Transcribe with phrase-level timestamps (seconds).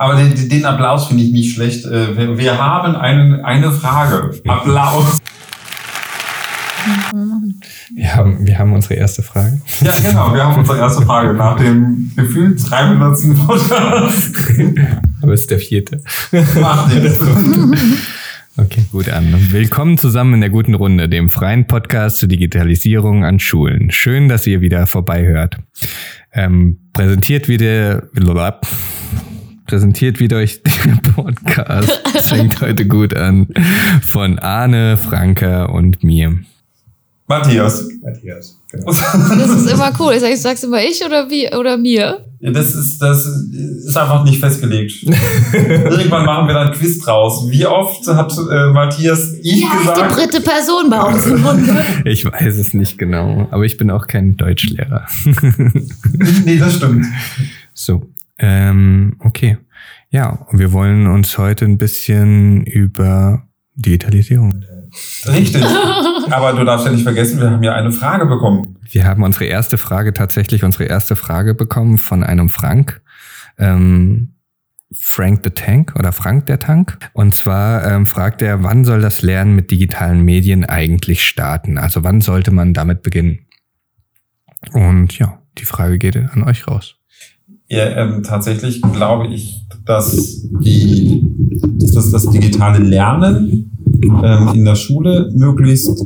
[0.00, 1.84] Aber den, den Applaus finde ich nicht schlecht.
[1.84, 4.30] Äh, wir, wir haben einen, eine Frage.
[4.48, 5.18] Applaus.
[7.94, 9.60] Wir haben, wir haben unsere erste Frage.
[9.82, 10.32] Ja, genau.
[10.32, 13.46] Wir haben unsere erste Frage nach dem gefühlt 300.
[13.46, 14.32] Podcast.
[15.20, 16.02] Aber es ist der vierte.
[16.58, 17.20] Macht nichts.
[18.56, 19.34] Okay, gut an.
[19.52, 23.90] Willkommen zusammen in der guten Runde, dem freien Podcast zur Digitalisierung an Schulen.
[23.90, 25.56] Schön, dass ihr wieder vorbeihört.
[26.32, 28.02] Ähm, präsentiert wieder,
[29.74, 32.00] präsentiert wieder euch der Podcast.
[32.12, 33.46] Das fängt heute gut an.
[34.02, 36.38] Von Arne, Franka und mir.
[37.28, 37.86] Matthias.
[38.02, 38.56] Matthias.
[38.72, 38.86] Genau.
[38.86, 40.14] Das ist immer cool.
[40.14, 42.26] Ich sag, sagst du mal ich oder wie oder mir?
[42.40, 45.04] Ja, das ist, das ist einfach nicht festgelegt.
[45.52, 47.48] Irgendwann machen wir dann ein Quiz draus.
[47.50, 50.16] Wie oft hat äh, Matthias ich Ja, die gesagt?
[50.16, 51.84] dritte Person bei uns im Runde.
[52.06, 55.06] Ich weiß es nicht genau, aber ich bin auch kein Deutschlehrer.
[56.44, 57.06] nee, das stimmt.
[57.74, 58.08] So,
[58.40, 59.58] ähm, okay.
[60.10, 63.46] Ja, und wir wollen uns heute ein bisschen über
[63.76, 64.64] Digitalisierung.
[65.26, 65.64] Richtig.
[66.30, 68.76] Aber du darfst ja nicht vergessen, wir haben ja eine Frage bekommen.
[68.90, 73.00] Wir haben unsere erste Frage, tatsächlich unsere erste Frage bekommen von einem Frank.
[73.58, 74.34] Ähm,
[74.92, 76.98] Frank the Tank oder Frank der Tank.
[77.12, 81.78] Und zwar ähm, fragt er, wann soll das Lernen mit digitalen Medien eigentlich starten?
[81.78, 83.46] Also wann sollte man damit beginnen?
[84.72, 86.99] Und ja, die Frage geht an euch raus.
[87.70, 91.22] Ja, ähm, tatsächlich glaube ich, dass, die,
[91.94, 93.70] dass das digitale Lernen
[94.02, 96.04] ähm, in der Schule möglichst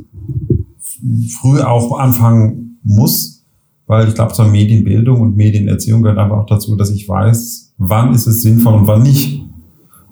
[1.41, 3.47] früh auch anfangen muss,
[3.87, 8.13] weil ich glaube, zur Medienbildung und Medienerziehung gehört einfach auch dazu, dass ich weiß, wann
[8.13, 9.43] ist es sinnvoll und wann nicht.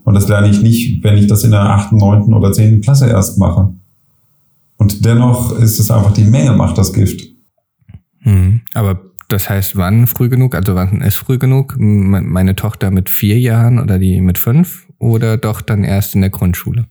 [0.04, 3.08] Und das lerne ich nicht, wenn ich das in der achten, neunten oder zehnten Klasse
[3.08, 3.74] erst mache.
[4.78, 7.28] Und dennoch ist es einfach, die Menge macht das Gift.
[8.20, 8.62] Hm.
[8.72, 10.54] Aber das heißt, wann früh genug?
[10.54, 11.76] Also wann ist früh genug?
[11.78, 14.86] Meine Tochter mit vier Jahren oder die mit fünf?
[14.98, 16.86] Oder doch dann erst in der Grundschule?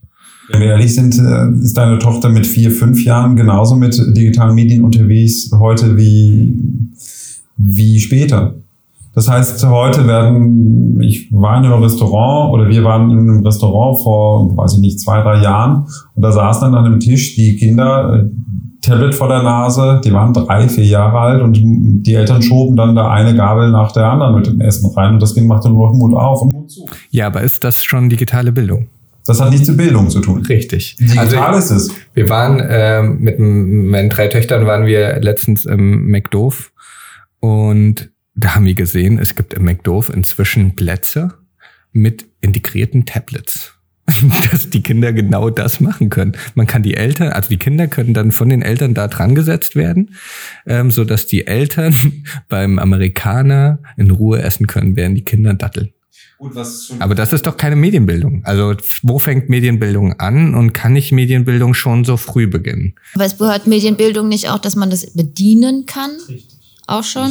[0.48, 4.54] Wenn wir ehrlich sind, äh, ist deine Tochter mit vier, fünf Jahren genauso mit digitalen
[4.54, 6.58] Medien unterwegs heute wie,
[7.56, 8.54] wie später.
[9.14, 14.02] Das heißt, heute werden, ich war in einem Restaurant oder wir waren in einem Restaurant
[14.02, 17.56] vor, weiß ich nicht, zwei, drei Jahren und da saßen dann an einem Tisch die
[17.56, 18.30] Kinder, äh,
[18.82, 22.94] Tablet vor der Nase, die waren drei, vier Jahre alt und die Eltern schoben dann
[22.96, 25.94] da eine Gabel nach der anderen mit dem Essen rein und das Kind machte nur
[25.94, 26.86] Mund auf und Mund zu.
[27.10, 28.88] Ja, aber ist das schon digitale Bildung?
[29.24, 30.44] Das hat nichts mit Bildung zu tun.
[30.46, 30.96] Richtig.
[30.96, 31.90] Digital ist es.
[32.12, 36.72] Wir waren ähm, mit meinen drei Töchtern waren wir letztens im McDoof
[37.38, 41.34] und da haben wir gesehen, es gibt im McDoof inzwischen Plätze
[41.92, 43.74] mit integrierten Tablets.
[44.50, 46.32] Dass die Kinder genau das machen können.
[46.54, 49.76] Man kann die Eltern, also die Kinder können dann von den Eltern da dran gesetzt
[49.76, 50.14] werden,
[50.66, 51.96] ähm, so dass die Eltern
[52.48, 55.92] beim Amerikaner in Ruhe essen können, während die Kinder datteln.
[56.38, 58.44] Gut, was schon Aber das ist doch keine Medienbildung.
[58.44, 62.94] Also wo fängt Medienbildung an und kann ich Medienbildung schon so früh beginnen?
[63.14, 66.10] Aber es gehört Medienbildung nicht auch, dass man das bedienen kann?
[66.88, 67.30] Auch schon?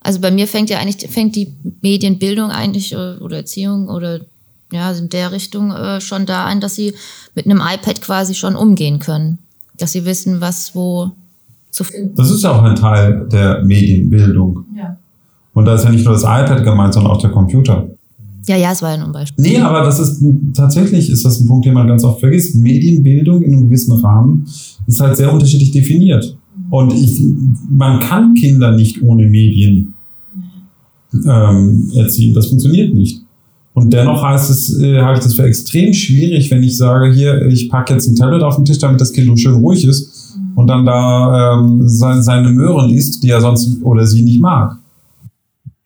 [0.00, 4.20] Also bei mir fängt ja eigentlich fängt die Medienbildung eigentlich äh, oder Erziehung oder
[4.72, 6.94] ja in der Richtung äh, schon da an, dass sie
[7.34, 9.38] mit einem iPad quasi schon umgehen können,
[9.78, 11.10] dass sie wissen, was wo
[11.70, 12.14] zu finden.
[12.16, 14.64] Das ist ja auch ein Teil der Medienbildung.
[14.76, 14.96] Ja.
[15.54, 17.86] Und da ist ja nicht nur das iPad gemeint, sondern auch der Computer.
[18.46, 19.44] Ja, ja, es war ja nur ein Beispiel.
[19.44, 20.24] Nee, aber das ist
[20.54, 22.56] tatsächlich ist das ein Punkt, den man ganz oft vergisst.
[22.56, 24.46] Medienbildung in einem gewissen Rahmen
[24.86, 26.36] ist halt sehr unterschiedlich definiert.
[26.70, 27.22] Und ich,
[27.70, 29.94] man kann Kinder nicht ohne Medien
[31.14, 32.34] ähm, erziehen.
[32.34, 33.21] Das funktioniert nicht.
[33.74, 37.46] Und dennoch heißt es, äh, halte ich das für extrem schwierig, wenn ich sage, hier,
[37.46, 40.66] ich packe jetzt ein Tablet auf den Tisch, damit das Kind schön ruhig ist und
[40.66, 44.76] dann da ähm, seine, seine Möhren isst, die er sonst oder sie nicht mag.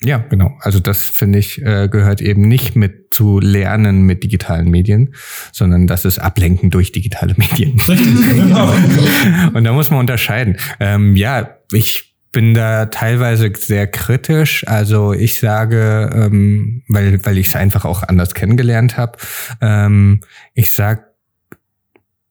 [0.02, 0.50] Ja, genau.
[0.60, 5.14] Also das finde ich äh, gehört eben nicht mit zu lernen mit digitalen Medien,
[5.53, 7.80] sondern das ist Ablenken durch digitale Medien.
[7.88, 8.70] Richtig, genau.
[9.54, 10.59] Und da muss man unterscheiden.
[10.80, 14.62] Ähm, ja, ich bin da teilweise sehr kritisch.
[14.68, 19.16] Also ich sage, ähm, weil, weil ich es einfach auch anders kennengelernt habe,
[19.62, 20.21] ähm,
[20.53, 21.06] ich sag,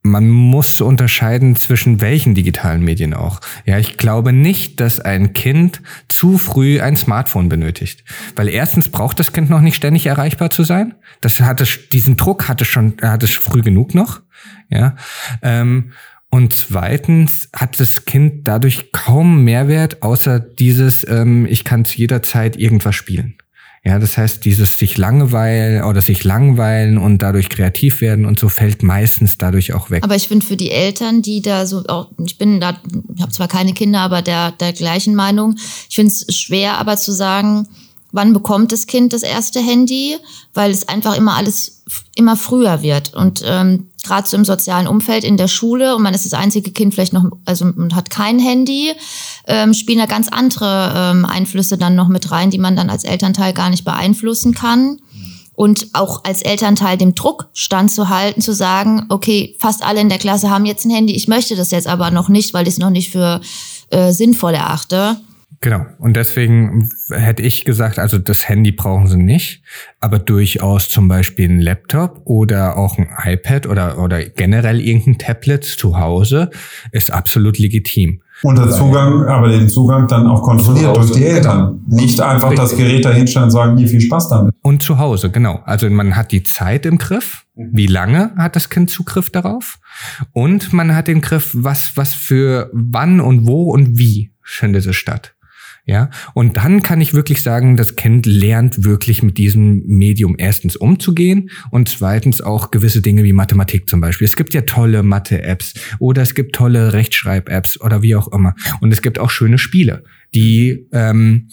[0.04, 3.42] man muss unterscheiden zwischen welchen digitalen Medien auch.
[3.66, 8.04] Ja, ich glaube nicht, dass ein Kind zu früh ein Smartphone benötigt.
[8.36, 10.94] Weil erstens braucht das Kind noch nicht ständig erreichbar zu sein.
[11.22, 14.22] Das hatte, diesen Druck hatte schon, hat es früh genug noch.
[14.70, 14.98] Ja,
[15.42, 15.94] ähm,
[16.36, 22.24] und zweitens hat das Kind dadurch kaum Mehrwert, außer dieses, ähm, ich kann zu jeder
[22.24, 23.36] Zeit irgendwas spielen.
[23.86, 28.50] Ja, das heißt, dieses sich langweilen oder sich langweilen und dadurch kreativ werden und so
[28.50, 30.04] fällt meistens dadurch auch weg.
[30.04, 32.82] Aber ich finde für die Eltern, die da so auch, ich bin da,
[33.16, 35.56] ich habe zwar keine Kinder, aber der, der gleichen Meinung.
[35.88, 37.66] Ich finde es schwer, aber zu sagen,
[38.16, 40.18] wann bekommt das Kind das erste Handy,
[40.54, 41.84] weil es einfach immer alles
[42.16, 46.14] immer früher wird und ähm, gerade so im sozialen Umfeld in der Schule und man
[46.14, 48.92] ist das einzige Kind vielleicht noch, also man hat kein Handy,
[49.48, 53.04] ähm, spielen da ganz andere ähm, Einflüsse dann noch mit rein, die man dann als
[53.04, 55.00] Elternteil gar nicht beeinflussen kann.
[55.58, 60.50] Und auch als Elternteil dem Druck standzuhalten, zu sagen, okay, fast alle in der Klasse
[60.50, 62.90] haben jetzt ein Handy, ich möchte das jetzt aber noch nicht, weil ich es noch
[62.90, 63.40] nicht für
[63.90, 65.18] äh, sinnvoll erachte.
[65.62, 65.86] Genau.
[66.00, 69.64] Und deswegen hätte ich gesagt, also das Handy brauchen sie nicht,
[70.00, 75.64] aber durchaus zum Beispiel ein Laptop oder auch ein iPad oder, oder generell irgendein Tablet
[75.64, 76.50] zu Hause
[76.92, 78.22] ist absolut legitim.
[78.42, 81.82] Und der Zugang, aber den Zugang dann auch kontrolliert durch die Eltern.
[81.88, 84.54] Nicht einfach das Gerät dahinstellen und sagen, hier viel Spaß damit.
[84.62, 85.62] Und zu Hause, genau.
[85.64, 87.46] Also man hat die Zeit im Griff.
[87.56, 89.80] Wie lange hat das Kind Zugriff darauf?
[90.34, 94.96] Und man hat den Griff, was, was für wann und wo und wie findet es
[94.96, 95.35] statt.
[95.88, 100.76] Ja, und dann kann ich wirklich sagen, das Kind lernt wirklich mit diesem Medium erstens
[100.76, 104.26] umzugehen und zweitens auch gewisse Dinge wie Mathematik zum Beispiel.
[104.26, 108.56] Es gibt ja tolle Mathe-Apps oder es gibt tolle Rechtschreib-Apps oder wie auch immer.
[108.82, 110.04] Und es gibt auch schöne Spiele,
[110.34, 111.50] die ähm,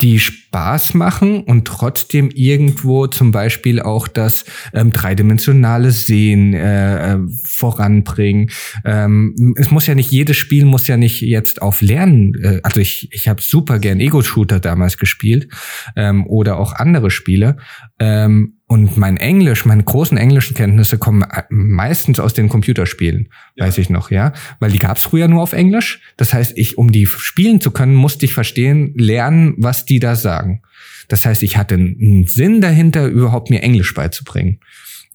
[0.00, 7.18] die Spaß machen und trotzdem irgendwo zum Beispiel auch das ähm, dreidimensionale Sehen äh, äh,
[7.44, 8.50] voranbringen.
[8.84, 12.80] Ähm, es muss ja nicht, jedes Spiel muss ja nicht jetzt auf Lernen, äh, also
[12.80, 15.48] ich, ich habe super gern Ego-Shooter damals gespielt
[15.96, 17.56] ähm, oder auch andere Spiele.
[17.98, 23.64] Ähm, und mein Englisch, meine großen englischen Kenntnisse kommen äh, meistens aus den Computerspielen, ja.
[23.64, 24.34] weiß ich noch, ja.
[24.60, 26.02] Weil die gab's früher nur auf Englisch.
[26.18, 30.16] Das heißt, ich, um die spielen zu können, musste ich verstehen, lernen, was die da
[30.16, 30.60] sagen.
[31.08, 34.60] Das heißt, ich hatte einen Sinn dahinter, überhaupt mir Englisch beizubringen.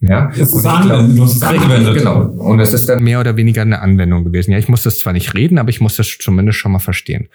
[0.00, 1.16] Ja, es ist angewendet.
[1.16, 1.94] Du hast es angewendet.
[1.94, 2.22] Genau.
[2.22, 4.50] Und es ist dann mehr oder weniger eine Anwendung gewesen.
[4.50, 7.28] Ja, ich muss das zwar nicht reden, aber ich muss das zumindest schon mal verstehen.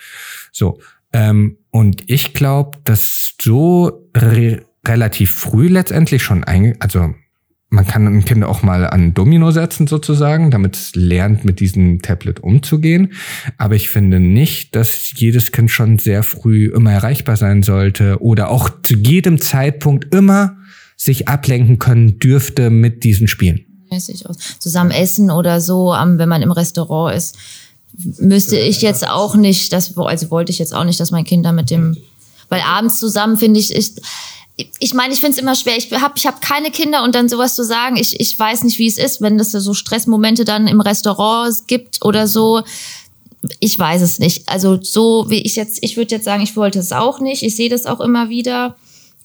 [0.51, 0.81] So.
[1.13, 4.09] Ähm, und ich glaube, dass so
[4.89, 7.13] relativ früh letztendlich schon einge, also
[7.71, 12.01] man kann ein Kind auch mal an Domino setzen sozusagen, damit es lernt, mit diesem
[12.01, 13.13] Tablet umzugehen.
[13.57, 18.49] Aber ich finde nicht, dass jedes Kind schon sehr früh immer erreichbar sein sollte oder
[18.49, 20.57] auch zu jedem Zeitpunkt immer
[20.97, 23.65] sich ablenken können dürfte mit diesen Spielen.
[24.59, 27.37] Zusammen essen oder so, wenn man im Restaurant ist,
[28.19, 31.45] müsste ich jetzt auch nicht, das, also wollte ich jetzt auch nicht, dass mein Kind
[31.45, 31.97] da mit dem,
[32.49, 33.93] weil abends zusammen finde ich, ich
[34.79, 35.77] ich meine, ich finde es immer schwer.
[35.77, 38.77] Ich habe ich hab keine Kinder und dann sowas zu sagen, ich, ich weiß nicht,
[38.79, 42.61] wie es ist, wenn es so Stressmomente dann im Restaurant gibt oder so.
[43.59, 44.49] Ich weiß es nicht.
[44.49, 47.43] Also so wie ich jetzt, ich würde jetzt sagen, ich wollte es auch nicht.
[47.43, 48.75] Ich sehe das auch immer wieder.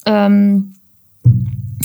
[0.07, 0.75] Ähm,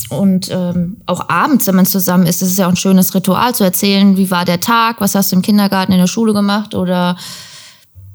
[0.09, 3.55] und ähm, auch abends, wenn man zusammen ist, das ist ja auch ein schönes Ritual
[3.55, 6.75] zu erzählen, wie war der Tag, was hast du im Kindergarten, in der Schule gemacht
[6.75, 7.17] oder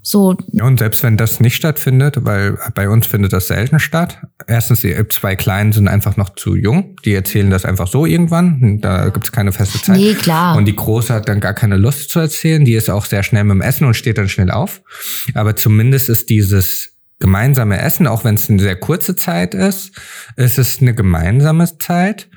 [0.06, 0.36] so.
[0.52, 4.18] Und selbst wenn das nicht stattfindet, weil bei uns findet das selten statt.
[4.46, 6.96] Erstens, die zwei Kleinen sind einfach noch zu jung.
[7.06, 8.80] Die erzählen das einfach so irgendwann.
[8.82, 9.96] Da gibt es keine feste Zeit.
[9.96, 10.58] Nee, klar.
[10.58, 12.66] Und die Große hat dann gar keine Lust zu erzählen.
[12.66, 14.82] Die ist auch sehr schnell mit dem Essen und steht dann schnell auf.
[15.32, 19.92] Aber zumindest ist dieses gemeinsame Essen, auch wenn es eine sehr kurze Zeit ist,
[20.36, 22.28] ist es eine gemeinsame Zeit.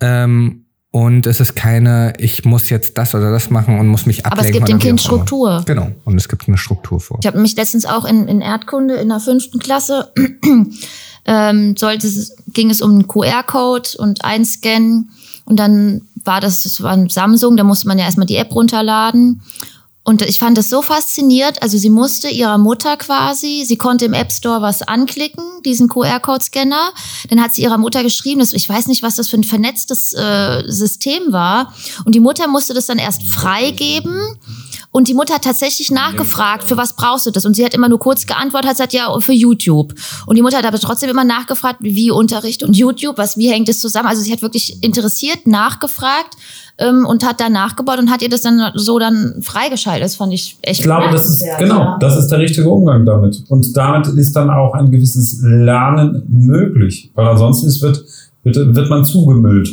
[0.00, 4.24] Ähm, und es ist keine, ich muss jetzt das oder das machen und muss mich
[4.24, 4.38] ablenken.
[4.38, 5.62] Aber es gibt dem Kind Struktur.
[5.66, 7.18] Genau, und es gibt eine Struktur vor.
[7.20, 10.12] Ich habe mich letztens auch in, in Erdkunde in der fünften Klasse,
[11.26, 12.08] ähm, sollte,
[12.54, 15.10] ging es um einen QR-Code und einscannen.
[15.44, 18.54] Und dann war das, das war ein Samsung, da musste man ja erstmal die App
[18.54, 19.42] runterladen.
[20.08, 21.60] Und ich fand das so fasziniert.
[21.60, 26.94] Also sie musste ihrer Mutter quasi, sie konnte im App Store was anklicken, diesen QR-Code-Scanner.
[27.28, 30.14] Dann hat sie ihrer Mutter geschrieben, dass, ich weiß nicht, was das für ein vernetztes
[30.14, 31.74] äh, System war.
[32.06, 34.18] Und die Mutter musste das dann erst freigeben.
[34.92, 37.44] Und die Mutter hat tatsächlich nachgefragt, für was brauchst du das?
[37.44, 39.92] Und sie hat immer nur kurz geantwortet, hat gesagt, ja, für YouTube.
[40.24, 43.68] Und die Mutter hat aber trotzdem immer nachgefragt, wie Unterricht und YouTube, was, wie hängt
[43.68, 44.08] es zusammen?
[44.08, 46.34] Also sie hat wirklich interessiert nachgefragt
[46.78, 50.04] ähm, und hat dann nachgebaut und hat ihr das dann so dann freigeschaltet.
[50.04, 53.42] Das fand ich echt Ich glaube, das ist, genau, das ist der richtige Umgang damit.
[53.48, 57.10] Und damit ist dann auch ein gewisses Lernen möglich.
[57.14, 58.04] Weil ansonsten ist, wird,
[58.44, 59.68] wird, wird man zugemüllt.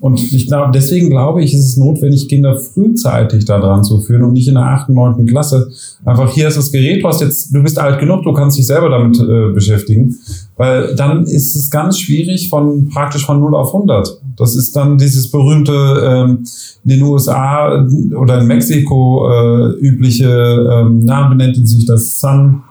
[0.00, 4.22] Und ich glaube, deswegen glaube ich, ist es notwendig, Kinder frühzeitig da dran zu führen
[4.22, 5.72] und nicht in der achten, neunten Klasse.
[6.04, 8.66] Einfach hier ist das Gerät, du hast jetzt, du bist alt genug, du kannst dich
[8.66, 10.16] selber damit äh, beschäftigen.
[10.58, 14.20] Weil dann ist es ganz schwierig von praktisch von 0 auf 100.
[14.36, 16.44] Das ist dann dieses berühmte ähm,
[16.84, 22.62] in den USA oder in Mexiko äh, übliche, ähm, na, benennt sich das Sun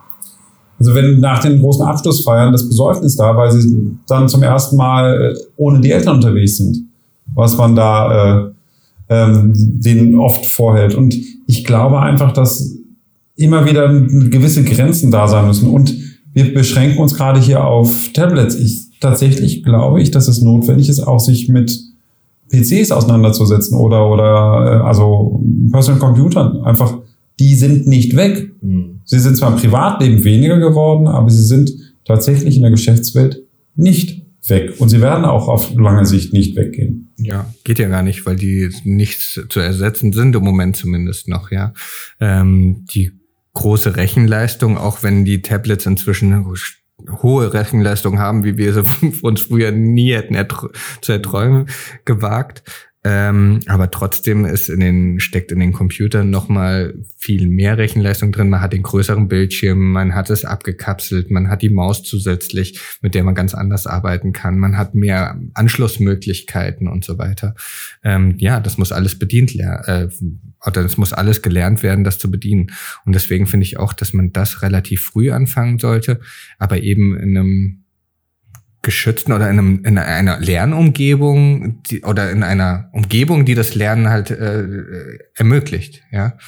[0.80, 5.32] also wenn nach den großen Abschlussfeiern das Besäufnis da, weil sie dann zum ersten Mal
[5.34, 6.88] äh, ohne die Eltern unterwegs sind
[7.34, 8.50] was man da äh,
[9.08, 10.94] ähm, denen oft vorhält.
[10.94, 11.16] Und
[11.46, 12.76] ich glaube einfach, dass
[13.36, 15.70] immer wieder gewisse Grenzen da sein müssen.
[15.70, 15.94] Und
[16.38, 18.54] wir beschränken uns gerade hier auf Tablets.
[18.54, 21.76] Ich tatsächlich glaube ich, dass es notwendig ist, auch sich mit
[22.50, 26.98] PCs auseinanderzusetzen oder oder äh, also Personal Computern einfach
[27.40, 28.50] die sind nicht weg.
[28.60, 29.00] Mhm.
[29.04, 31.70] Sie sind zwar im Privatleben weniger geworden, aber sie sind
[32.04, 33.42] tatsächlich in der Geschäftswelt
[33.76, 34.74] nicht weg.
[34.78, 37.12] Und sie werden auch auf lange Sicht nicht weggehen.
[37.16, 41.50] Ja, geht ja gar nicht, weil die nichts zu ersetzen sind im Moment zumindest noch,
[41.50, 41.72] ja.
[42.20, 43.12] Ähm, die
[43.58, 46.54] große Rechenleistung, auch wenn die Tablets inzwischen
[47.22, 48.84] hohe Rechenleistung haben, wie wir sie
[49.22, 50.36] uns früher nie hätten
[51.00, 51.66] zu erträumen
[52.04, 52.62] gewagt,
[53.04, 58.50] ähm, aber trotzdem ist in den, steckt in den Computern nochmal viel mehr Rechenleistung drin.
[58.50, 63.14] Man hat den größeren Bildschirm, man hat es abgekapselt, man hat die Maus zusätzlich, mit
[63.14, 64.58] der man ganz anders arbeiten kann.
[64.58, 67.54] Man hat mehr Anschlussmöglichkeiten und so weiter.
[68.02, 70.08] Ähm, ja, das muss alles bedient äh,
[70.64, 72.72] oder es muss alles gelernt werden, das zu bedienen.
[73.04, 76.20] Und deswegen finde ich auch, dass man das relativ früh anfangen sollte,
[76.58, 77.84] aber eben in einem
[78.82, 84.08] geschützten oder in, einem, in einer Lernumgebung die, oder in einer Umgebung, die das Lernen
[84.08, 86.02] halt äh, ermöglicht.
[86.10, 86.38] Ja,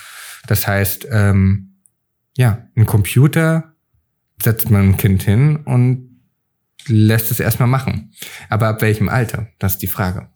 [0.47, 1.75] das heißt, ähm,
[2.37, 3.75] ja, ein Computer
[4.41, 6.11] setzt man ein Kind hin und
[6.87, 8.13] lässt es erstmal machen.
[8.49, 9.49] Aber ab welchem Alter?
[9.59, 10.29] Das ist die Frage.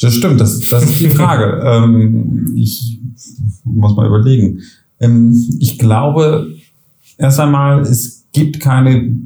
[0.00, 1.60] Das stimmt, das, das ist die Frage.
[1.64, 2.98] ähm, ich
[3.64, 4.60] muss mal überlegen.
[4.98, 6.48] Ähm, ich glaube,
[7.18, 9.16] erst einmal, es gibt keine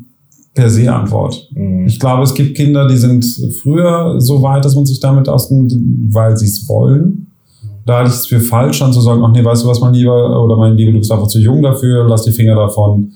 [0.54, 1.48] per se Antwort.
[1.54, 1.86] Mhm.
[1.86, 3.24] Ich glaube, es gibt Kinder, die sind
[3.62, 5.74] früher so weit, dass man sich damit ausnimmt,
[6.10, 7.26] weil sie es wollen.
[7.86, 9.92] Da halte ich es für falsch, dann zu sagen, ach nee, weißt du was, mein
[9.92, 13.00] Lieber, oder mein Lieber, du bist einfach zu jung dafür, lass die Finger davon.
[13.00, 13.10] Mhm.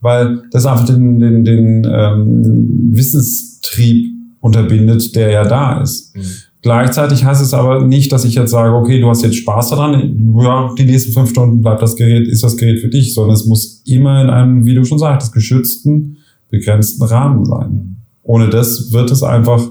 [0.00, 6.16] Weil das einfach den, den, den ähm, Wissenstrieb unterbindet, der ja da ist.
[6.16, 6.22] Mhm.
[6.66, 10.34] Gleichzeitig heißt es aber nicht, dass ich jetzt sage, okay, du hast jetzt Spaß daran,
[10.42, 13.46] ja, die nächsten fünf Stunden bleibt das Gerät, ist das Gerät für dich, sondern es
[13.46, 16.16] muss immer in einem, wie du schon sagtest, geschützten
[16.50, 17.98] begrenzten Rahmen sein.
[18.24, 19.62] Ohne das wird es einfach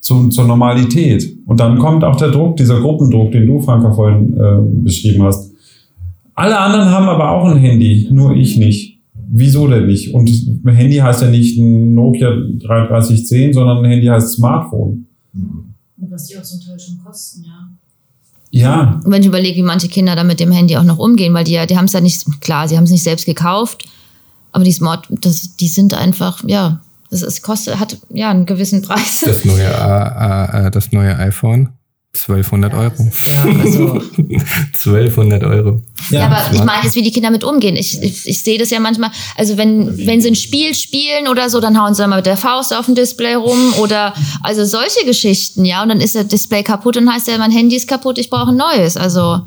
[0.00, 1.26] zu, zur Normalität.
[1.46, 5.54] Und dann kommt auch der Druck, dieser Gruppendruck, den du, Franka, vorhin äh, beschrieben hast.
[6.34, 8.98] Alle anderen haben aber auch ein Handy, nur ich nicht.
[9.26, 10.12] Wieso denn nicht?
[10.12, 10.30] Und
[10.66, 15.06] Handy heißt ja nicht ein Nokia 3310, sondern ein Handy heißt Smartphone.
[15.98, 17.70] Und was die auch zum Teil schon kosten, ja.
[18.50, 19.00] Ja.
[19.04, 21.44] Und wenn ich überlege, wie manche Kinder da mit dem Handy auch noch umgehen, weil
[21.44, 23.86] die ja, die haben es ja nicht, klar, sie haben es nicht selbst gekauft,
[24.52, 28.82] aber die Smart, das, die sind einfach, ja, das ist, kostet, hat ja einen gewissen
[28.82, 29.20] Preis.
[29.20, 31.70] Das neue, äh, äh, das neue iPhone.
[32.16, 32.92] 1200 ja, Euro.
[33.08, 33.92] Ist, ja, also
[34.86, 35.82] 1200 Euro.
[36.10, 37.76] Ja, ja aber ich meine jetzt, wie die Kinder mit umgehen.
[37.76, 41.48] Ich, ich, ich sehe das ja manchmal, also wenn, wenn sie ein Spiel spielen oder
[41.50, 45.04] so, dann hauen sie mal mit der Faust auf dem Display rum oder also solche
[45.04, 45.82] Geschichten, ja.
[45.82, 48.50] Und dann ist das Display kaputt und heißt ja, mein Handy ist kaputt, ich brauche
[48.50, 48.96] ein neues.
[48.96, 49.40] Also.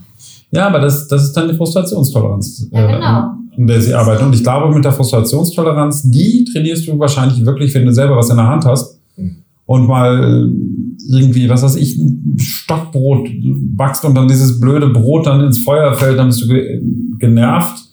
[0.51, 2.69] Ja, aber das, das ist dann die Frustrationstoleranz.
[2.71, 3.19] Ja, genau.
[3.19, 4.25] Äh, in der sie arbeiten.
[4.25, 8.29] Und ich glaube, mit der Frustrationstoleranz, die trainierst du wahrscheinlich wirklich, wenn du selber was
[8.29, 8.99] in der Hand hast
[9.65, 10.49] und mal
[11.07, 13.29] irgendwie, was weiß ich, ein Stockbrot
[13.75, 16.53] backst und dann dieses blöde Brot dann ins Feuer fällt, dann bist du
[17.19, 17.85] genervt.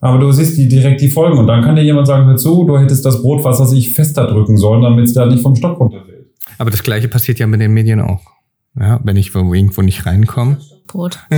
[0.00, 2.64] Aber du siehst die, direkt die Folgen und dann kann dir jemand sagen, hör zu,
[2.64, 5.56] du hättest das Brot, was weiß ich, fester drücken sollen, damit es da nicht vom
[5.56, 6.26] Stock runterfällt.
[6.58, 8.20] Aber das gleiche passiert ja mit den Medien auch.
[8.78, 10.58] Ja, wenn ich irgendwo nicht reinkomme.
[10.86, 11.20] Brot.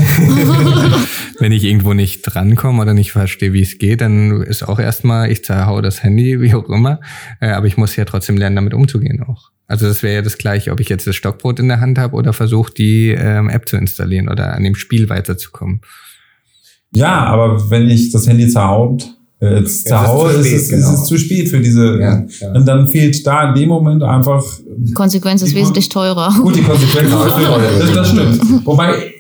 [1.39, 5.31] wenn ich irgendwo nicht drankomme oder nicht verstehe, wie es geht, dann ist auch erstmal,
[5.31, 7.01] ich zerhau das Handy, wie auch immer.
[7.41, 9.53] Äh, aber ich muss ja trotzdem lernen, damit umzugehen auch.
[9.69, 12.15] Also das wäre ja das gleiche, ob ich jetzt das Stockbrot in der Hand habe
[12.15, 15.81] oder versuche, die ähm, App zu installieren oder an dem Spiel weiterzukommen.
[16.93, 20.93] Ja, aber wenn ich das Handy zerhaut, äh, zerhaue, ist, ist, genau.
[20.93, 22.01] ist, es zu spät für diese.
[22.01, 22.53] Ja, ja.
[22.55, 24.43] Und dann fehlt da in dem Moment einfach.
[24.79, 26.33] Die Konsequenz ist wesentlich teurer.
[26.41, 27.61] Gut, die Konsequenz ist teurer.
[27.79, 28.67] Das, das stimmt.
[28.67, 29.13] Wobei,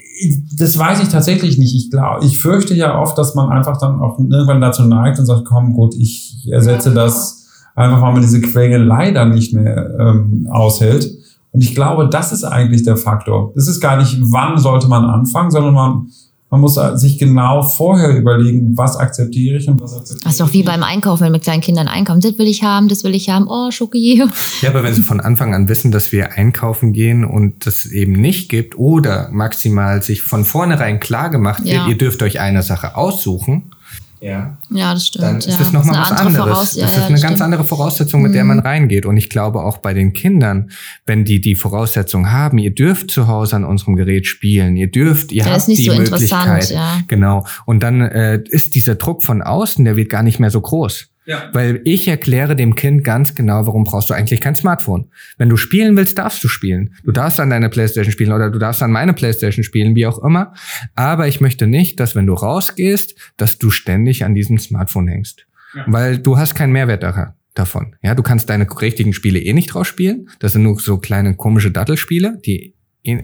[0.56, 1.74] das weiß ich tatsächlich nicht.
[1.74, 5.26] Ich glaube, ich fürchte ja oft, dass man einfach dann auch irgendwann dazu neigt und
[5.26, 7.35] sagt, komm, gut, ich ersetze das
[7.76, 11.08] einfach, weil man diese Quengelei dann nicht mehr ähm, aushält.
[11.52, 13.52] Und ich glaube, das ist eigentlich der Faktor.
[13.54, 16.08] Das ist gar nicht, wann sollte man anfangen, sondern man
[16.48, 20.24] man muss sich genau vorher überlegen, was akzeptiere ich und was akzeptiere ich.
[20.24, 22.20] Das ist doch wie beim Einkaufen, wenn wir mit kleinen Kindern einkaufen.
[22.20, 23.48] Das will ich haben, das will ich haben.
[23.48, 24.22] Oh, Schoki.
[24.62, 28.12] Ja, aber wenn sie von Anfang an wissen, dass wir einkaufen gehen und das eben
[28.12, 31.88] nicht gibt oder maximal sich von vornherein klar gemacht wird, ja.
[31.88, 33.72] ihr dürft euch eine Sache aussuchen,
[34.20, 35.24] ja, ja das stimmt.
[35.24, 35.58] Dann ist ja.
[35.58, 36.36] das nochmal was anderes.
[36.36, 38.34] Voraus ja, das ist eine ganz andere Voraussetzung, mit mhm.
[38.34, 39.06] der man reingeht.
[39.06, 40.70] Und ich glaube auch bei den Kindern,
[41.04, 45.32] wenn die die Voraussetzung haben, ihr dürft zu Hause an unserem Gerät spielen, ihr dürft,
[45.32, 46.70] ihr das habt die so Möglichkeit.
[46.70, 47.00] Ja.
[47.08, 47.46] Genau.
[47.64, 51.08] Und dann äh, ist dieser Druck von außen, der wird gar nicht mehr so groß.
[51.26, 51.50] Ja.
[51.52, 55.10] Weil ich erkläre dem Kind ganz genau, warum brauchst du eigentlich kein Smartphone.
[55.38, 56.94] Wenn du spielen willst, darfst du spielen.
[57.04, 60.22] Du darfst an deine Playstation spielen oder du darfst an meine Playstation spielen, wie auch
[60.22, 60.54] immer.
[60.94, 65.46] Aber ich möchte nicht, dass wenn du rausgehst, dass du ständig an diesem Smartphone hängst.
[65.74, 65.84] Ja.
[65.88, 67.96] Weil du hast keinen Mehrwert daran davon.
[68.02, 70.28] Ja, du kannst deine richtigen Spiele eh nicht draus spielen.
[70.38, 72.74] Das sind nur so kleine komische Dattelspiele, die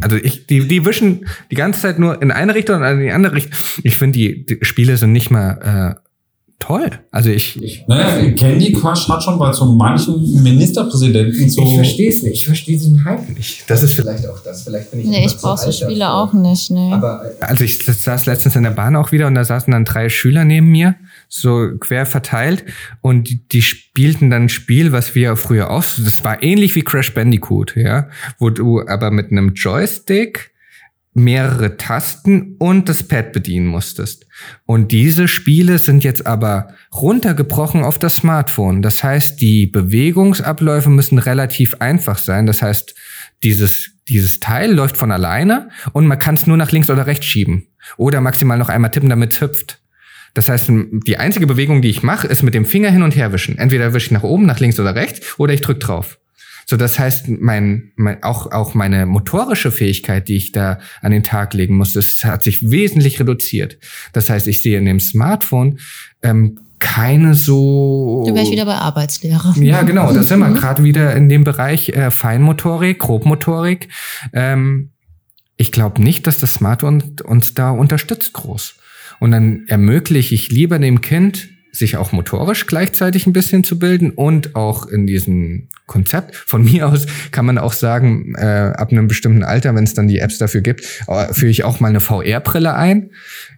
[0.01, 3.11] also ich, die, die wischen die ganze Zeit nur in eine Richtung und in die
[3.11, 3.53] andere Richtung.
[3.83, 6.09] Ich finde, die, die Spiele sind nicht mal äh,
[6.63, 6.91] toll.
[7.11, 7.61] Also ich.
[7.61, 11.63] ich naja, Candy Crush hat schon bei so manchen Ministerpräsidenten so.
[11.63, 12.35] Ich verstehe es nicht.
[12.37, 13.69] Ich verstehe diesen Hype nicht.
[13.69, 14.63] Das ist vielleicht auch das.
[14.63, 16.15] Vielleicht bin ich Nee, ich brauche so Spiele dafür.
[16.15, 16.93] auch nicht, nee.
[16.93, 19.85] Aber, äh, also ich saß letztens in der Bahn auch wieder und da saßen dann
[19.85, 20.95] drei Schüler neben mir,
[21.29, 22.65] so quer verteilt
[23.01, 26.83] und die, die spielten dann ein Spiel, was wir früher auch, das war ähnlich wie
[26.83, 30.52] Crash Bandicoot, ja, wo du aber mit einem Joystick
[31.15, 34.27] mehrere Tasten und das Pad bedienen musstest.
[34.65, 38.81] Und diese Spiele sind jetzt aber runtergebrochen auf das Smartphone.
[38.81, 42.47] Das heißt, die Bewegungsabläufe müssen relativ einfach sein.
[42.47, 42.95] Das heißt,
[43.43, 47.27] dieses, dieses Teil läuft von alleine und man kann es nur nach links oder rechts
[47.27, 47.69] schieben.
[47.97, 49.81] Oder maximal noch einmal tippen, damit es hüpft.
[50.35, 53.33] Das heißt, die einzige Bewegung, die ich mache, ist mit dem Finger hin und her
[53.33, 53.59] wischen.
[53.59, 56.19] Entweder wische ich nach oben, nach links oder rechts, oder ich drücke drauf.
[56.67, 61.23] So, das heißt, mein, mein, auch, auch meine motorische Fähigkeit, die ich da an den
[61.23, 63.79] Tag legen muss, das hat sich wesentlich reduziert.
[64.13, 65.79] Das heißt, ich sehe in dem Smartphone
[66.23, 68.25] ähm, keine so.
[68.27, 69.55] Du wärst wieder bei Arbeitslehrer.
[69.61, 70.13] Ja, genau.
[70.13, 73.89] Da sind wir gerade wieder in dem Bereich äh, Feinmotorik, Grobmotorik.
[74.33, 74.91] Ähm,
[75.57, 78.75] ich glaube nicht, dass das Smartphone uns da unterstützt groß.
[79.21, 84.11] Und dann ermögliche ich lieber dem Kind, sich auch motorisch gleichzeitig ein bisschen zu bilden
[84.11, 86.37] und auch in diesem Konzept.
[86.37, 90.07] Von mir aus kann man auch sagen, äh, ab einem bestimmten Alter, wenn es dann
[90.07, 93.11] die Apps dafür gibt, äh, führe ich auch mal eine VR-Brille ein,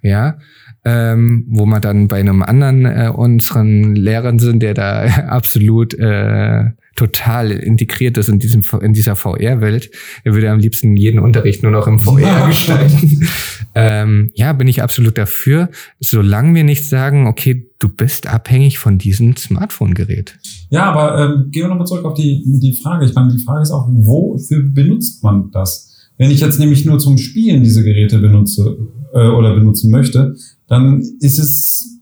[0.03, 0.39] ja,
[0.85, 6.71] ähm, wo man dann bei einem anderen äh, unseren Lehrern sind, der da absolut äh,
[6.95, 9.91] total integriert ist in, diesem, in dieser VR-Welt.
[10.23, 13.27] Er würde am liebsten jeden Unterricht nur noch im VR gestalten.
[13.75, 18.99] ähm, ja, bin ich absolut dafür, solange wir nicht sagen, okay, du bist abhängig von
[18.99, 20.39] diesem Smartphone-Gerät.
[20.71, 23.07] Ja, aber ähm, gehen wir nochmal zurück auf die, die Frage.
[23.07, 25.91] Ich meine, die Frage ist auch, wofür benutzt man das?
[26.17, 28.77] Wenn ich jetzt nämlich nur zum Spielen diese Geräte benutze
[29.13, 30.37] äh, oder benutzen möchte,
[30.69, 31.99] dann ist es,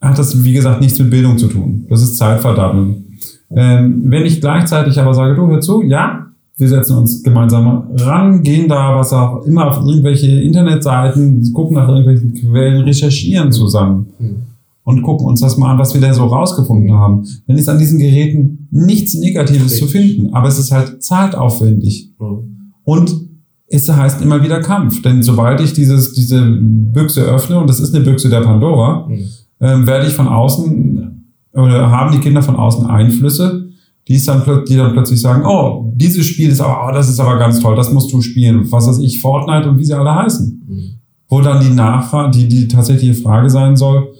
[0.00, 1.86] hat das, wie gesagt, nichts mit Bildung zu tun.
[1.88, 3.04] Das ist Zeitverdammung.
[3.50, 8.42] Ähm, wenn ich gleichzeitig aber sage, du hör zu, ja, wir setzen uns gemeinsam ran,
[8.42, 14.36] gehen da, was auch immer, auf irgendwelche Internetseiten, gucken nach irgendwelchen Quellen, recherchieren zusammen mhm.
[14.84, 17.24] und gucken uns das mal an, was wir da so rausgefunden haben.
[17.46, 19.80] Dann ist an diesen Geräten nichts Negatives Richtig.
[19.80, 22.10] zu finden, aber es ist halt zeitaufwendig.
[22.20, 22.72] Mhm.
[22.84, 23.23] Und
[23.66, 27.94] es heißt immer wieder Kampf, denn sobald ich dieses, diese Büchse öffne, und das ist
[27.94, 29.24] eine Büchse der Pandora, mhm.
[29.58, 31.10] äh, werde ich von außen
[31.52, 33.68] oder haben die Kinder von außen Einflüsse,
[34.08, 37.38] die, dann, die dann plötzlich sagen, oh, dieses Spiel ist aber, oh, das ist aber
[37.38, 38.70] ganz toll, das musst du spielen.
[38.70, 40.62] Was weiß ich, Fortnite und wie sie alle heißen.
[40.66, 40.82] Mhm.
[41.28, 44.12] Wo dann die Nachfrage, die, die tatsächliche Frage sein soll,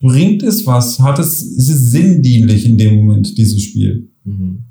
[0.00, 1.00] bringt es was?
[1.00, 4.08] Hat es, ist es sinndienlich in dem Moment, dieses Spiel?
[4.24, 4.64] Mhm.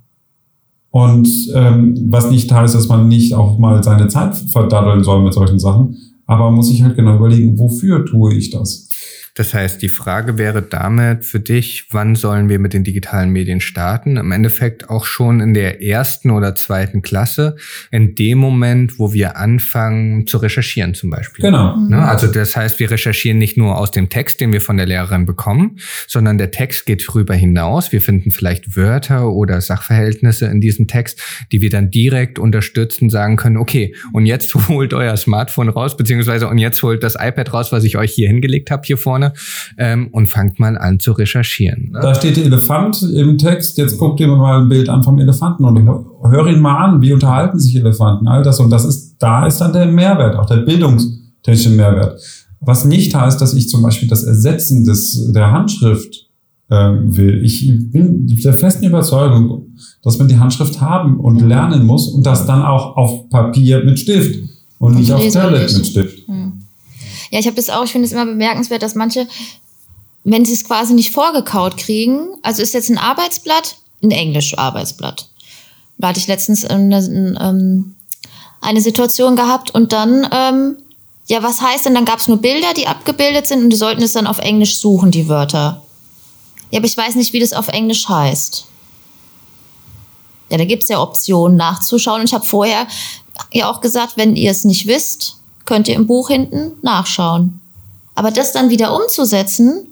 [0.97, 5.31] Und ähm, was nicht heißt, dass man nicht auch mal seine Zeit verdaddeln soll mit
[5.31, 8.89] solchen Sachen, aber man muss sich halt genau überlegen, wofür tue ich das?
[9.38, 13.62] Das heißt, die Frage wäre damit für dich, wann sollen wir mit den digitalen Medien
[13.62, 14.17] starten?
[14.17, 17.56] Im Endeffekt auch schon in der ersten oder zweiten Klasse,
[17.91, 21.45] in dem Moment, wo wir anfangen zu recherchieren zum Beispiel.
[21.45, 21.76] Genau.
[21.76, 22.04] Ne?
[22.04, 25.28] Also das heißt, wir recherchieren nicht nur aus dem Text, den wir von der Lehrerin
[25.28, 27.91] bekommen, sondern der Text geht darüber hinaus.
[27.91, 31.21] Wir finden vielleicht Wörter oder Sachverhältnisse in diesem Text,
[31.52, 36.47] die wir dann direkt unterstützen, sagen können, okay, und jetzt holt euer Smartphone raus, beziehungsweise
[36.47, 39.26] und jetzt holt das iPad raus, was ich euch hier hingelegt habe, hier vorne
[39.77, 41.91] ähm, und fangt mal an zu recherchieren.
[41.91, 41.99] Ne?
[42.01, 43.77] Da steht der Elefant im Text.
[43.77, 45.77] Jetzt guckt ihr mal ein Bild an vom Elefanten und
[46.31, 47.01] hör ihn mal an.
[47.01, 48.27] Wie unterhalten sich Elefanten?
[48.27, 52.19] All das und das ist, da ist dann der Mehrwert, auch der bildungstechnische Mehrwert.
[52.59, 56.27] Was nicht heißt, dass ich zum Beispiel das Ersetzen des, der Handschrift
[56.69, 57.43] äh, will.
[57.43, 62.45] Ich bin der festen Überzeugung, dass man die Handschrift haben und lernen muss und das
[62.45, 64.35] dann auch auf Papier mit Stift
[64.79, 66.27] und, und nicht auf Tablet mit Stift.
[66.27, 66.46] Hm.
[67.31, 69.27] Ja, ich habe das auch, ich finde es immer bemerkenswert, dass manche,
[70.23, 75.29] wenn sie es quasi nicht vorgekaut kriegen, also ist jetzt ein Arbeitsblatt, ein englisches Arbeitsblatt.
[75.97, 76.97] Da hatte ich letztens eine,
[77.39, 77.95] ähm,
[78.61, 80.77] eine Situation gehabt und dann, ähm,
[81.27, 84.03] ja, was heißt denn, dann gab es nur Bilder, die abgebildet sind und die sollten
[84.03, 85.81] es dann auf Englisch suchen, die Wörter.
[86.71, 88.65] Ja, aber ich weiß nicht, wie das auf Englisch heißt.
[90.49, 92.21] Ja, da gibt es ja Optionen nachzuschauen.
[92.21, 92.87] Und ich habe vorher
[93.51, 95.37] ja auch gesagt, wenn ihr es nicht wisst,
[95.67, 97.60] könnt ihr im Buch hinten nachschauen.
[98.15, 99.86] Aber das dann wieder umzusetzen,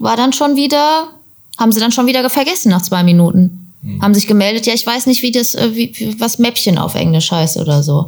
[0.00, 1.10] war dann schon wieder,
[1.56, 3.72] haben sie dann schon wieder vergessen nach zwei Minuten.
[3.82, 4.02] Mhm.
[4.02, 7.30] Haben sich gemeldet, ja, ich weiß nicht, wie das, äh, wie, was Mäppchen auf Englisch
[7.30, 8.06] heißt oder so.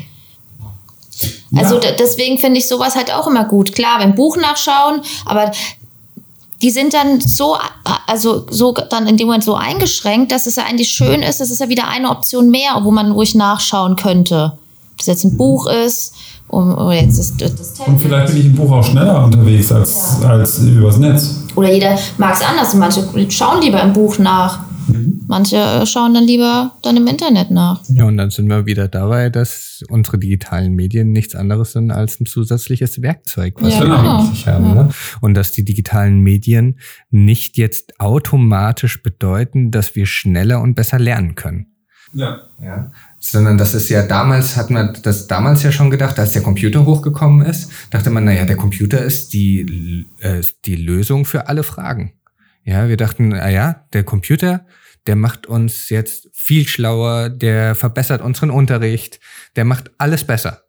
[1.55, 1.93] Also ja.
[1.93, 3.75] deswegen finde ich sowas halt auch immer gut.
[3.75, 5.53] Klar, beim Buch nachschauen, aber
[6.63, 7.57] die sind dann so,
[8.07, 11.51] also so dann in dem Moment so eingeschränkt, dass es ja eigentlich schön ist, das
[11.51, 14.59] ist ja wieder eine Option mehr, wo man ruhig nachschauen könnte.
[15.01, 16.15] Ob das jetzt ein Buch ist,
[16.49, 17.89] oder jetzt das, das Tablet.
[17.89, 20.29] Und vielleicht bin ich im Buch auch schneller unterwegs als, ja.
[20.29, 21.45] als übers Netz.
[21.55, 22.75] Oder jeder mag es anders.
[22.75, 24.61] Manche schauen lieber im Buch nach.
[24.89, 25.23] Mhm.
[25.27, 27.81] Manche schauen dann lieber dann im Internet nach.
[27.89, 32.21] Ja, und dann sind wir wieder dabei, dass unsere digitalen Medien nichts anderes sind als
[32.21, 34.19] ein zusätzliches Werkzeug, was ja, wir genau.
[34.19, 34.67] eigentlich haben.
[34.67, 34.75] Ja.
[34.75, 34.89] Ne?
[35.23, 36.79] Und dass die digitalen Medien
[37.11, 41.69] nicht jetzt automatisch bedeuten, dass wir schneller und besser lernen können.
[42.13, 42.41] Ja.
[42.61, 42.91] ja.
[43.23, 46.87] Sondern das ist ja damals, hat man das damals ja schon gedacht, als der Computer
[46.87, 51.63] hochgekommen ist, dachte man, naja, der Computer ist die, äh, ist die Lösung für alle
[51.63, 52.15] Fragen.
[52.65, 54.67] Ja, wir dachten, naja, der Computer,
[55.07, 59.21] der macht uns jetzt viel schlauer, der verbessert unseren Unterricht,
[59.55, 60.63] der macht alles besser.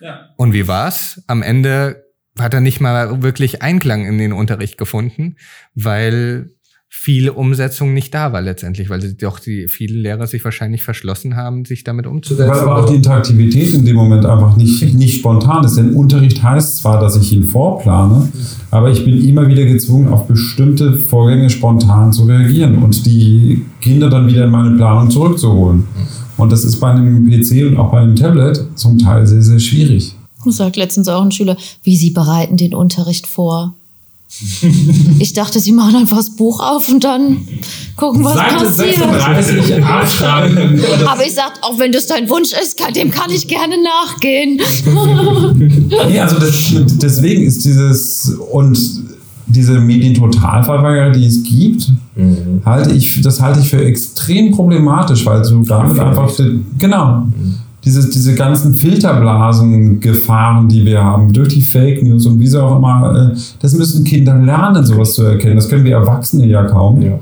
[0.00, 0.30] Ja.
[0.36, 1.22] Und wie war's?
[1.26, 2.06] Am Ende
[2.38, 5.36] hat er nicht mal wirklich Einklang in den Unterricht gefunden,
[5.74, 6.50] weil
[6.92, 11.64] viele Umsetzung nicht da war letztendlich, weil doch die vielen Lehrer sich wahrscheinlich verschlossen haben,
[11.64, 12.50] sich damit umzusetzen.
[12.50, 15.76] Weil aber auch die Interaktivität in dem Moment einfach nicht, nicht spontan ist.
[15.76, 18.28] Denn Unterricht heißt zwar, dass ich ihn vorplane,
[18.72, 24.10] aber ich bin immer wieder gezwungen, auf bestimmte Vorgänge spontan zu reagieren und die Kinder
[24.10, 25.86] dann wieder in meine Planung zurückzuholen.
[26.36, 29.60] Und das ist bei einem PC und auch bei einem Tablet zum Teil sehr, sehr
[29.60, 30.16] schwierig.
[30.44, 33.74] Sagt letztens auch ein Schüler, wie Sie bereiten den Unterricht vor.
[35.18, 37.46] Ich dachte, sie machen einfach das Buch auf und dann
[37.96, 38.96] gucken, was Seite passiert.
[38.96, 40.80] 36 aufschreiben.
[41.06, 44.60] Aber ich sag, auch wenn das dein Wunsch ist, dem kann ich gerne nachgehen.
[46.08, 48.78] nee, also das, deswegen ist dieses und
[49.46, 52.62] diese Medientotalverweigerung, die es gibt, mhm.
[52.64, 56.30] halte ich, das halte ich für extrem problematisch, weil du damit einfach,
[56.78, 62.46] genau, mhm diese, diese ganzen Filterblasen-Gefahren, die wir haben, durch die Fake News und wie
[62.46, 65.56] sie auch immer, äh, das müssen Kinder lernen, sowas zu erkennen.
[65.56, 67.00] Das können wir Erwachsene ja kaum.
[67.00, 67.18] Ja.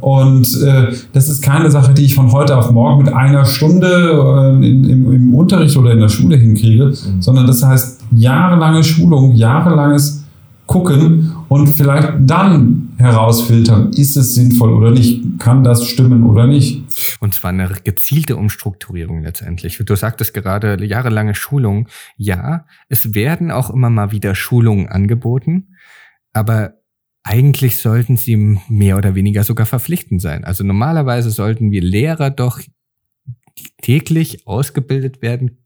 [0.00, 3.86] Und äh, das ist keine Sache, die ich von heute auf morgen mit einer Stunde
[3.86, 7.20] äh, in, im, im, Unterricht oder in der Schule hinkriege, mhm.
[7.20, 10.24] sondern das heißt jahrelange Schulung, jahrelanges
[10.66, 16.82] Gucken und vielleicht dann herausfiltern, ist es sinnvoll oder nicht, kann das stimmen oder nicht.
[17.20, 19.78] Und zwar eine gezielte Umstrukturierung letztendlich.
[19.78, 21.88] Du sagtest gerade jahrelange Schulung.
[22.16, 25.76] Ja, es werden auch immer mal wieder Schulungen angeboten,
[26.32, 26.74] aber
[27.22, 28.36] eigentlich sollten sie
[28.68, 30.44] mehr oder weniger sogar verpflichtend sein.
[30.44, 32.60] Also normalerweise sollten wir Lehrer doch
[33.82, 35.57] täglich ausgebildet werden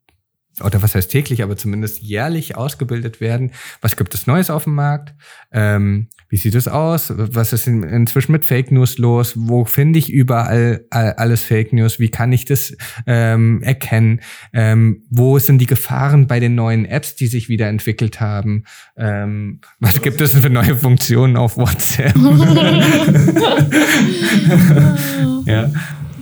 [0.60, 3.52] oder was heißt täglich, aber zumindest jährlich ausgebildet werden.
[3.80, 5.14] Was gibt es Neues auf dem Markt?
[5.50, 7.12] Ähm, wie sieht es aus?
[7.16, 9.32] Was ist in, inzwischen mit Fake News los?
[9.36, 11.98] Wo finde ich überall alles Fake News?
[11.98, 14.20] Wie kann ich das ähm, erkennen?
[14.52, 18.64] Ähm, wo sind die Gefahren bei den neuen Apps, die sich wieder entwickelt haben?
[18.96, 22.14] Ähm, was gibt es für neue Funktionen auf WhatsApp?
[25.46, 25.70] ja.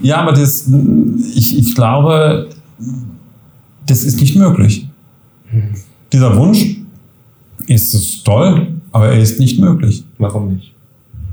[0.01, 0.71] ja, aber das,
[1.33, 2.49] ich, ich glaube,
[3.91, 4.87] das ist nicht möglich.
[6.13, 6.77] Dieser Wunsch
[7.67, 10.03] ist toll, aber er ist nicht möglich.
[10.17, 10.73] Warum nicht?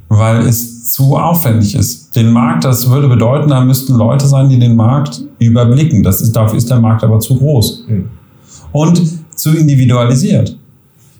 [0.09, 2.17] Weil es zu aufwendig ist.
[2.17, 6.03] Den Markt, das würde bedeuten, da müssten Leute sein, die den Markt überblicken.
[6.03, 7.85] Das ist, dafür ist der Markt aber zu groß.
[7.89, 8.09] Mhm.
[8.73, 9.03] Und
[9.35, 10.57] zu individualisiert.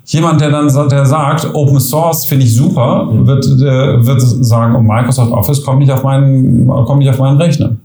[0.07, 3.27] Jemand, der dann der sagt, Open Source finde ich super, mhm.
[3.27, 7.37] wird, äh, wird sagen, oh, Microsoft Office kommt nicht auf meinen, kommt nicht auf meinen
[7.37, 7.77] Rechner.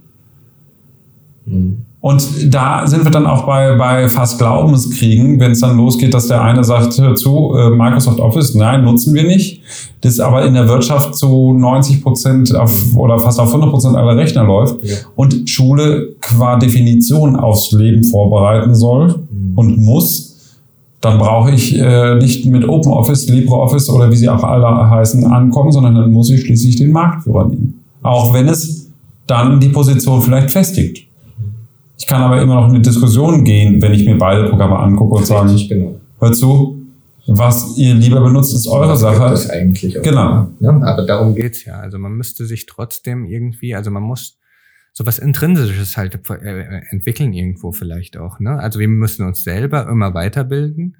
[1.46, 1.84] Mhm.
[2.04, 6.28] Und da sind wir dann auch bei, bei fast Glaubenskriegen, wenn es dann losgeht, dass
[6.28, 9.62] der eine sagt, hör zu, äh, Microsoft Office, nein, nutzen wir nicht.
[10.02, 14.18] Das aber in der Wirtschaft zu 90 Prozent auf, oder fast auf 100 Prozent aller
[14.18, 14.98] Rechner läuft ja.
[15.16, 19.54] und Schule qua Definition aufs Leben vorbereiten soll mhm.
[19.56, 20.58] und muss,
[21.00, 25.72] dann brauche ich äh, nicht mit OpenOffice, LibreOffice oder wie sie auch alle heißen ankommen,
[25.72, 27.80] sondern dann muss ich schließlich den Marktführer nehmen.
[28.02, 28.92] Auch wenn es
[29.26, 31.08] dann die Position vielleicht festigt.
[32.04, 35.16] Ich kann aber immer noch in eine Diskussion gehen, wenn ich mir beide Programme angucke
[35.16, 36.02] und sage, genau.
[36.20, 36.86] hör zu,
[37.28, 39.30] was ihr lieber benutzt, ist eure Sache.
[39.30, 40.04] Das eigentlich auch.
[40.04, 40.50] Genau.
[40.60, 41.76] Ja, aber darum geht's ja.
[41.80, 44.38] Also man müsste sich trotzdem irgendwie, also man muss
[44.92, 48.42] sowas Intrinsisches halt äh, entwickeln irgendwo vielleicht auch.
[48.42, 48.60] Ne?
[48.60, 50.98] Also wir müssen uns selber immer weiterbilden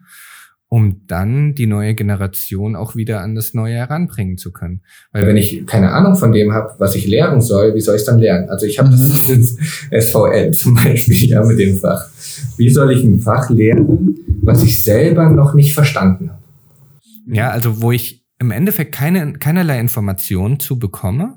[0.74, 4.82] um dann die neue Generation auch wieder an das Neue heranbringen zu können.
[5.12, 8.02] Weil wenn ich keine Ahnung von dem habe, was ich lehren soll, wie soll ich
[8.02, 8.50] es dann lernen?
[8.50, 9.12] Also ich habe mhm.
[9.12, 9.56] das
[10.10, 12.10] SVL zum Beispiel ja mit dem Fach.
[12.58, 16.42] Wie soll ich ein Fach lernen, was ich selber noch nicht verstanden habe?
[17.28, 21.36] Ja, also wo ich im Endeffekt keine, keinerlei Informationen zu bekomme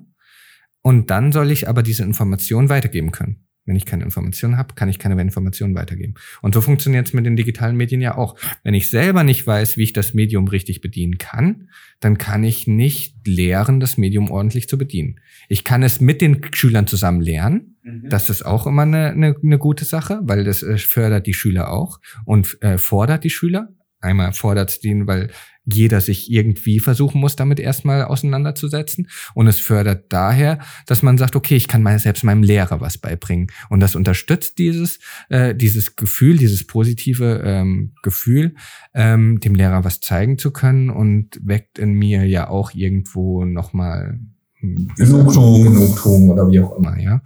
[0.80, 3.45] und dann soll ich aber diese Information weitergeben können.
[3.66, 6.14] Wenn ich keine Informationen habe, kann ich keine Informationen weitergeben.
[6.40, 8.36] Und so funktioniert es mit den digitalen Medien ja auch.
[8.62, 11.68] Wenn ich selber nicht weiß, wie ich das Medium richtig bedienen kann,
[12.00, 15.20] dann kann ich nicht lehren, das Medium ordentlich zu bedienen.
[15.48, 17.76] Ich kann es mit den Schülern zusammen lernen.
[17.82, 18.08] Mhm.
[18.08, 21.72] Das ist auch immer eine, eine, eine gute Sache, weil das äh, fördert die Schüler
[21.72, 23.68] auch und äh, fordert die Schüler.
[24.00, 25.30] Einmal fordert den, weil
[25.64, 29.08] jeder sich irgendwie versuchen muss, damit erstmal auseinanderzusetzen.
[29.34, 32.98] Und es fördert daher, dass man sagt, okay, ich kann mal selbst meinem Lehrer was
[32.98, 33.48] beibringen.
[33.68, 38.54] Und das unterstützt dieses, äh, dieses Gefühl, dieses positive ähm, Gefühl,
[38.94, 44.20] ähm, dem Lehrer was zeigen zu können und weckt in mir ja auch irgendwo nochmal
[44.60, 47.22] Genugtuung, Genugtuung oder wie auch immer, ja.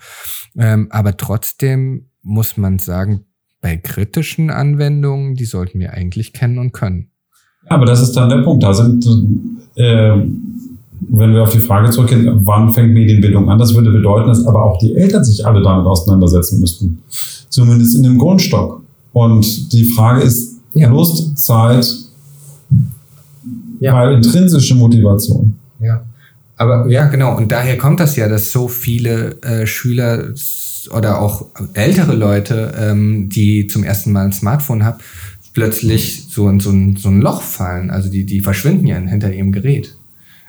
[0.56, 3.24] Ähm, aber trotzdem muss man sagen,
[3.61, 7.11] bei kritischen Anwendungen, die sollten wir eigentlich kennen und können.
[7.68, 8.62] Aber das ist dann der Punkt.
[8.62, 9.07] Da sind,
[9.77, 10.16] äh,
[11.09, 14.64] wenn wir auf die Frage zurückgehen, wann fängt Medienbildung an, das würde bedeuten, dass aber
[14.64, 17.03] auch die Eltern sich alle damit auseinandersetzen müssten.
[17.49, 18.83] Zumindest in dem Grundstock.
[19.12, 20.88] Und die Frage ist ja.
[20.88, 21.87] Lust, Zeit,
[23.81, 23.94] ja.
[23.94, 25.55] weil intrinsische Motivation.
[25.81, 26.03] Ja.
[26.57, 27.37] Aber ja, genau.
[27.37, 30.29] Und daher kommt das ja, dass so viele äh, Schüler
[30.88, 34.99] oder auch ältere Leute, ähm, die zum ersten Mal ein Smartphone haben,
[35.53, 37.90] plötzlich so in so ein, so ein Loch fallen.
[37.90, 39.97] Also die, die verschwinden ja hinter ihrem Gerät.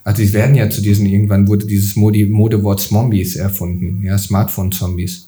[0.04, 5.28] Also sie werden ja zu diesen, irgendwann wurde dieses Modi, Modewort Zombies erfunden, ja, Smartphone-Zombies.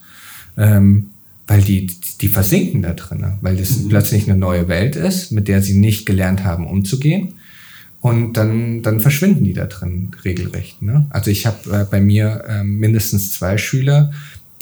[0.57, 1.07] Ähm,
[1.45, 1.87] weil die,
[2.21, 3.89] die versinken da drin, weil das mhm.
[3.89, 7.33] plötzlich eine neue Welt ist, mit der sie nicht gelernt haben, umzugehen.
[7.99, 10.81] Und dann, dann verschwinden die da drin regelrecht.
[10.81, 11.05] Ne?
[11.09, 14.11] Also ich habe äh, bei mir äh, mindestens zwei Schüler,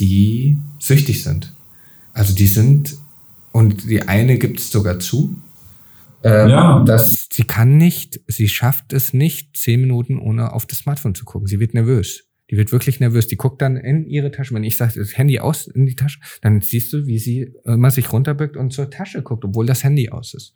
[0.01, 1.53] die süchtig sind.
[2.13, 2.97] Also die sind
[3.51, 5.35] und die eine gibt es sogar zu.
[6.23, 6.83] Ähm, ja.
[6.83, 11.23] Dass sie kann nicht, sie schafft es nicht, zehn Minuten ohne auf das Smartphone zu
[11.23, 11.47] gucken.
[11.47, 12.23] Sie wird nervös.
[12.49, 13.27] Die wird wirklich nervös.
[13.27, 14.53] Die guckt dann in ihre Tasche.
[14.53, 17.91] Wenn ich sage, das Handy aus in die Tasche, dann siehst du, wie sie immer
[17.91, 20.53] sich runterbückt und zur Tasche guckt, obwohl das Handy aus ist.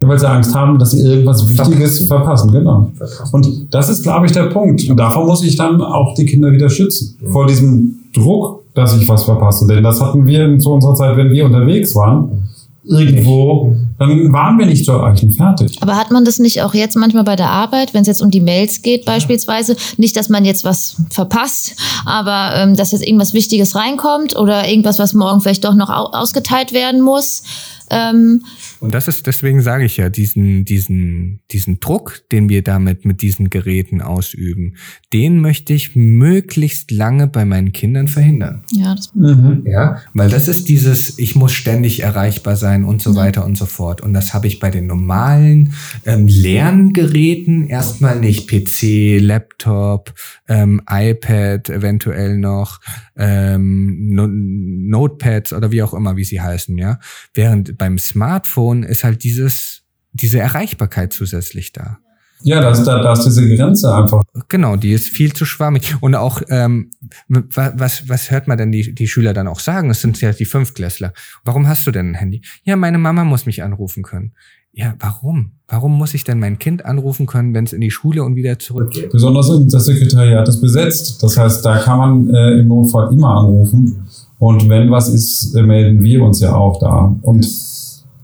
[0.00, 2.92] Weil sie Angst haben, dass sie irgendwas Wichtiges verpassen, genau.
[3.32, 4.88] Und das ist, glaube ich, der Punkt.
[4.88, 7.18] Und davor muss ich dann auch die Kinder wieder schützen.
[7.26, 9.66] Vor diesem Druck, dass ich was verpasse.
[9.66, 12.48] Denn das hatten wir zu unserer Zeit, wenn wir unterwegs waren,
[12.88, 15.76] irgendwo, dann waren wir nicht zu erreichen, fertig.
[15.82, 18.30] Aber hat man das nicht auch jetzt manchmal bei der Arbeit, wenn es jetzt um
[18.30, 23.34] die Mails geht beispielsweise, nicht, dass man jetzt was verpasst, aber ähm, dass jetzt irgendwas
[23.34, 27.42] Wichtiges reinkommt oder irgendwas, was morgen vielleicht doch noch ausgeteilt werden muss?
[27.90, 28.42] Ähm,
[28.80, 33.22] und das ist, deswegen sage ich ja, diesen, diesen, diesen Druck, den wir damit mit
[33.22, 34.76] diesen Geräten ausüben,
[35.12, 38.64] den möchte ich möglichst lange bei meinen Kindern verhindern.
[38.72, 39.64] Ja, das mhm.
[39.66, 43.66] ja weil das ist dieses, ich muss ständig erreichbar sein und so weiter und so
[43.66, 44.00] fort.
[44.00, 48.48] Und das habe ich bei den normalen ähm, Lerngeräten erstmal nicht.
[48.48, 50.14] PC, Laptop,
[50.48, 52.80] ähm, iPad eventuell noch,
[53.18, 56.98] ähm, no Notepads oder wie auch immer, wie sie heißen, ja.
[57.34, 61.98] Während beim Smartphone ist halt dieses, diese Erreichbarkeit zusätzlich da.
[62.42, 64.22] Ja, da ist, da, da ist diese Grenze einfach.
[64.48, 65.96] Genau, die ist viel zu schwammig.
[66.00, 66.92] Und auch, ähm,
[67.26, 69.88] was, was hört man denn die, die Schüler dann auch sagen?
[69.88, 71.12] Das sind ja die Fünfklässler.
[71.44, 72.42] Warum hast du denn ein Handy?
[72.62, 74.34] Ja, meine Mama muss mich anrufen können.
[74.78, 75.50] Ja, warum?
[75.68, 78.60] Warum muss ich denn mein Kind anrufen können, wenn es in die Schule und wieder
[78.60, 79.10] zurückgeht?
[79.10, 81.20] Besonders das Sekretariat ist besetzt.
[81.20, 84.06] Das heißt, da kann man äh, im Notfall immer anrufen.
[84.38, 87.12] Und wenn was ist, äh, melden wir uns ja auch da.
[87.22, 87.44] Und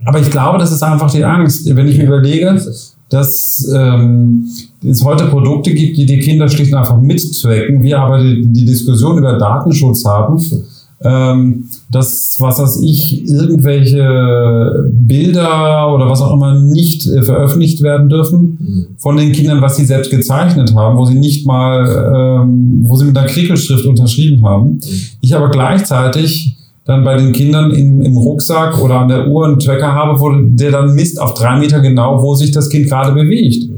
[0.05, 1.75] aber ich glaube, das ist einfach die Angst.
[1.75, 2.63] Wenn ich mir überlege,
[3.09, 4.49] dass ähm,
[4.85, 8.65] es heute Produkte gibt, die die Kinder schlicht und einfach mitzwecken, wir aber die, die
[8.65, 10.39] Diskussion über Datenschutz haben,
[11.05, 18.09] ähm, dass, was weiß ich, irgendwelche Bilder oder was auch immer nicht äh, veröffentlicht werden
[18.09, 18.87] dürfen mhm.
[18.97, 23.05] von den Kindern, was sie selbst gezeichnet haben, wo sie nicht mal, ähm, wo sie
[23.05, 24.71] mit einer Kriegelschrift unterschrieben haben.
[24.71, 24.81] Mhm.
[25.21, 29.59] Ich aber gleichzeitig dann bei den Kindern im, im Rucksack oder an der Uhr einen
[29.59, 33.13] Tracker habe, wo der dann misst auf drei Meter genau, wo sich das Kind gerade
[33.13, 33.69] bewegt.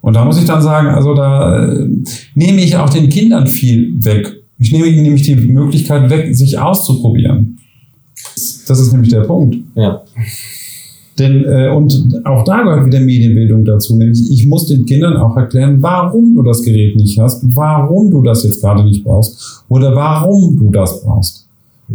[0.00, 1.88] Und da muss ich dann sagen, also da äh,
[2.34, 4.41] nehme ich auch den Kindern viel weg.
[4.62, 7.58] Ich nehme ihnen nämlich die Möglichkeit weg, sich auszuprobieren.
[8.68, 9.56] Das ist nämlich der Punkt.
[9.74, 10.02] Ja.
[11.18, 13.96] Denn, äh, und auch da gehört wieder Medienbildung dazu.
[13.96, 18.22] Nämlich, ich muss den Kindern auch erklären, warum du das Gerät nicht hast, warum du
[18.22, 21.48] das jetzt gerade nicht brauchst oder warum du das brauchst.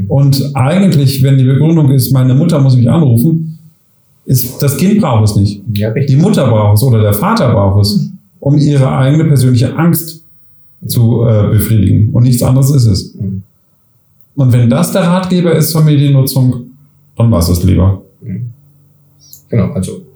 [0.09, 3.57] Und eigentlich, wenn die Begründung ist, meine Mutter muss mich anrufen,
[4.25, 5.61] ist das Kind braucht es nicht.
[5.73, 10.17] Ja, die Mutter braucht es oder der Vater braucht es, um ihre eigene persönliche Angst
[10.85, 12.13] zu äh, befriedigen.
[12.13, 13.15] Und nichts anderes ist es.
[13.15, 13.43] Mhm.
[14.35, 16.71] Und wenn das der Ratgeber ist zur Mediennutzung,
[17.15, 18.03] dann war es lieber.
[18.21, 18.51] Mhm.
[19.49, 20.07] Genau, also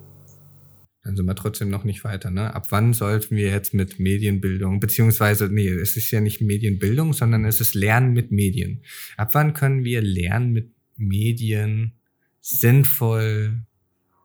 [1.03, 2.29] dann sind wir trotzdem noch nicht weiter.
[2.29, 2.53] Ne?
[2.53, 7.43] Ab wann sollten wir jetzt mit Medienbildung, beziehungsweise, nee, es ist ja nicht Medienbildung, sondern
[7.45, 8.81] es ist Lernen mit Medien.
[9.17, 11.93] Ab wann können wir Lernen mit Medien
[12.39, 13.53] sinnvoll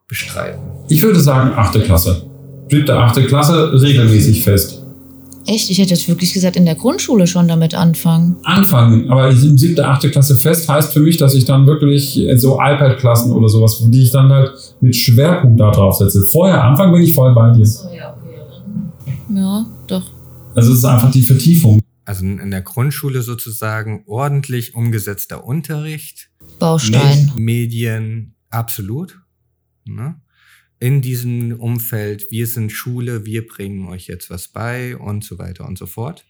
[0.07, 0.61] bestreiten?
[0.89, 2.27] Ich würde sagen, achte Klasse.
[2.69, 4.86] Siebte, achte Klasse regelmäßig fest.
[5.47, 5.71] Echt?
[5.71, 8.37] Ich hätte jetzt wirklich gesagt, in der Grundschule schon damit anfangen.
[8.43, 12.55] Anfangen, aber in siebte, achte Klasse fest heißt für mich, dass ich dann wirklich so
[12.55, 16.23] iPad-Klassen oder sowas, die ich dann halt mit Schwerpunkt da drauf setze.
[16.25, 17.69] Vorher, Anfang bin ich voll bei dir.
[19.35, 20.03] Ja, doch.
[20.55, 21.81] Also es ist einfach die Vertiefung.
[22.05, 26.31] Also in der Grundschule sozusagen ordentlich umgesetzter Unterricht.
[26.59, 27.27] Baustein.
[27.27, 29.19] Mit Medien, absolut.
[29.85, 30.17] Ne?
[30.79, 35.67] In diesem Umfeld, wir sind Schule, wir bringen euch jetzt was bei und so weiter
[35.67, 36.25] und so fort.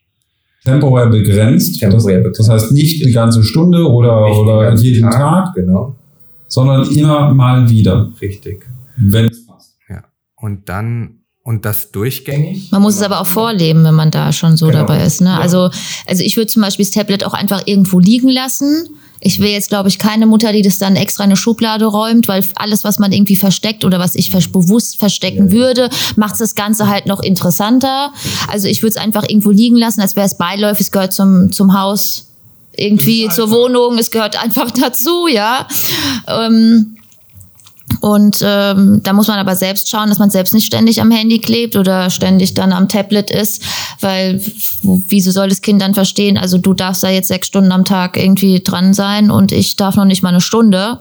[0.64, 1.78] Temporär begrenzt.
[1.78, 2.40] Temporär begrenzt.
[2.40, 5.94] Das, heißt nicht die ganze Stunde oder, oder jeden Tag, Tag, genau.
[6.48, 8.12] sondern immer mal wieder.
[8.20, 8.66] Richtig.
[8.96, 9.76] Wenn es passt.
[9.88, 10.04] Ja.
[10.36, 12.72] Und dann und das durchgängig.
[12.72, 14.80] Man muss es aber auch vorleben, wenn man da schon so genau.
[14.80, 15.20] dabei ist.
[15.20, 15.28] Ne?
[15.28, 15.38] Ja.
[15.38, 15.70] Also,
[16.06, 18.88] also ich würde zum Beispiel das Tablet auch einfach irgendwo liegen lassen
[19.20, 22.28] ich will jetzt, glaube ich, keine Mutter, die das dann extra in eine Schublade räumt,
[22.28, 26.88] weil alles, was man irgendwie versteckt oder was ich bewusst verstecken würde, macht das Ganze
[26.88, 28.12] halt noch interessanter.
[28.48, 31.50] Also ich würde es einfach irgendwo liegen lassen, als wäre es beiläufig, es gehört zum,
[31.50, 32.28] zum Haus,
[32.76, 35.66] irgendwie zur Wohnung, es gehört einfach dazu, ja.
[36.28, 36.95] Ähm,
[38.00, 41.38] und ähm, da muss man aber selbst schauen, dass man selbst nicht ständig am Handy
[41.38, 43.62] klebt oder ständig dann am Tablet ist,
[44.00, 44.40] weil
[44.82, 48.16] wieso soll das Kind dann verstehen, also du darfst da jetzt sechs Stunden am Tag
[48.16, 51.00] irgendwie dran sein und ich darf noch nicht mal eine Stunde.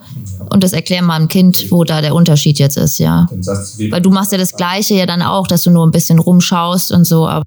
[0.50, 3.28] Und das erklären mal dem Kind, wo da der Unterschied jetzt ist, ja.
[3.32, 6.92] Weil du machst ja das Gleiche ja dann auch, dass du nur ein bisschen rumschaust
[6.92, 7.28] und so.
[7.28, 7.44] Aber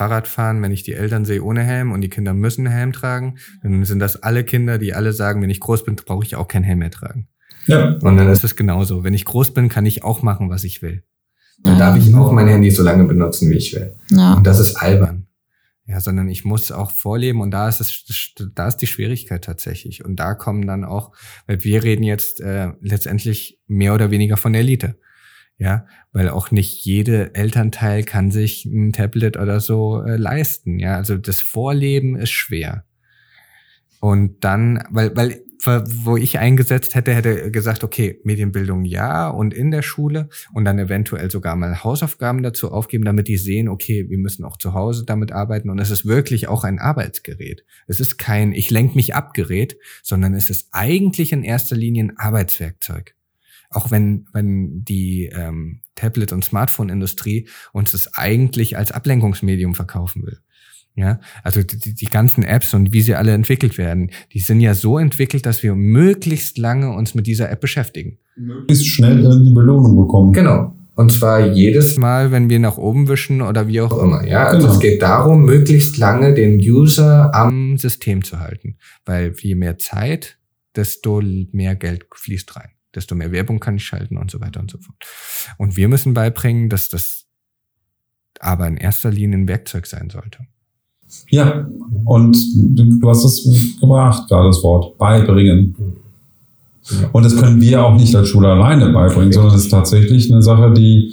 [0.00, 3.84] Fahrradfahren, wenn ich die Eltern sehe ohne Helm und die Kinder müssen Helm tragen, dann
[3.84, 6.62] sind das alle Kinder, die alle sagen, wenn ich groß bin, brauche ich auch kein
[6.62, 7.28] Helm mehr tragen.
[7.68, 7.98] Ja.
[8.02, 9.04] Und dann ist es genauso.
[9.04, 11.04] Wenn ich groß bin, kann ich auch machen, was ich will.
[11.62, 13.96] Dann darf ich auch mein Handy so lange benutzen, wie ich will.
[14.10, 14.34] Ja.
[14.34, 15.26] Und das ist albern.
[15.86, 20.04] Ja, sondern ich muss auch vorleben und da ist es, da ist die Schwierigkeit tatsächlich.
[20.04, 21.12] Und da kommen dann auch,
[21.46, 24.98] weil wir reden jetzt äh, letztendlich mehr oder weniger von der Elite.
[25.56, 30.78] Ja, weil auch nicht jede Elternteil kann sich ein Tablet oder so äh, leisten.
[30.78, 32.84] Ja, also das Vorleben ist schwer.
[33.98, 39.70] Und dann, weil, weil wo ich eingesetzt hätte, hätte gesagt, okay, Medienbildung ja und in
[39.70, 44.18] der Schule und dann eventuell sogar mal Hausaufgaben dazu aufgeben, damit die sehen, okay, wir
[44.18, 47.64] müssen auch zu Hause damit arbeiten und es ist wirklich auch ein Arbeitsgerät.
[47.86, 52.04] Es ist kein Ich lenk mich ab Gerät, sondern es ist eigentlich in erster Linie
[52.04, 53.14] ein Arbeitswerkzeug.
[53.70, 60.38] Auch wenn, wenn die ähm, Tablet- und Smartphone-Industrie uns es eigentlich als Ablenkungsmedium verkaufen will.
[60.98, 64.74] Ja, also die, die ganzen Apps und wie sie alle entwickelt werden, die sind ja
[64.74, 68.18] so entwickelt, dass wir möglichst lange uns mit dieser App beschäftigen.
[68.34, 70.32] Möglichst schnell irgendeine Belohnung bekommen.
[70.32, 70.74] Genau.
[70.96, 74.26] Und zwar jedes Mal, wenn wir nach oben wischen oder wie auch immer.
[74.26, 74.72] Ja, also genau.
[74.74, 78.76] es geht darum, möglichst lange den User am System zu halten.
[79.04, 80.38] Weil je mehr Zeit,
[80.74, 82.70] desto mehr Geld fließt rein.
[82.92, 84.96] Desto mehr Werbung kann ich schalten und so weiter und so fort.
[85.58, 87.26] Und wir müssen beibringen, dass das
[88.40, 90.48] aber in erster Linie ein Werkzeug sein sollte.
[91.30, 91.66] Ja,
[92.04, 95.74] und du hast es gebracht, gerade das Wort, beibringen.
[97.12, 100.42] Und das können wir auch nicht als Schule alleine beibringen, sondern es ist tatsächlich eine
[100.42, 101.12] Sache, die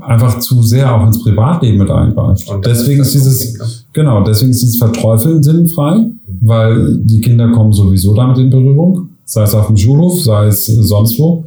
[0.00, 2.48] einfach zu sehr auch ins Privatleben mit eingreift.
[2.64, 6.06] Deswegen ist dieses, genau, deswegen ist dieses Verteufeln sinnfrei,
[6.40, 10.66] weil die Kinder kommen sowieso damit in Berührung, sei es auf dem Schulhof, sei es
[10.66, 11.44] sonst wo.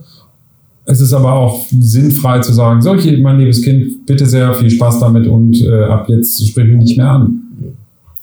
[0.85, 4.71] Es ist aber auch sinnfrei zu sagen, so, hier, mein liebes Kind, bitte sehr viel
[4.71, 7.41] Spaß damit und äh, ab jetzt sprich mich nicht mehr an.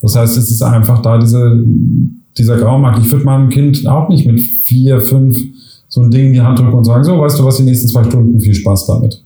[0.03, 1.65] Das heißt, es ist einfach da diese,
[2.37, 3.05] dieser Graumarkt.
[3.05, 5.39] Ich würde meinem Kind auch nicht mit vier, fünf
[5.89, 7.89] so ein Ding in die Hand drücken und sagen, so, weißt du was, die nächsten
[7.89, 9.23] zwei Stunden viel Spaß damit.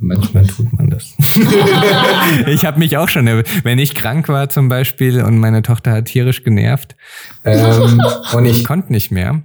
[0.00, 1.14] Manchmal tut man das.
[2.46, 6.04] ich habe mich auch schon, wenn ich krank war zum Beispiel und meine Tochter hat
[6.04, 6.96] tierisch genervt
[7.44, 8.00] ähm,
[8.32, 9.42] und ich konnte nicht mehr,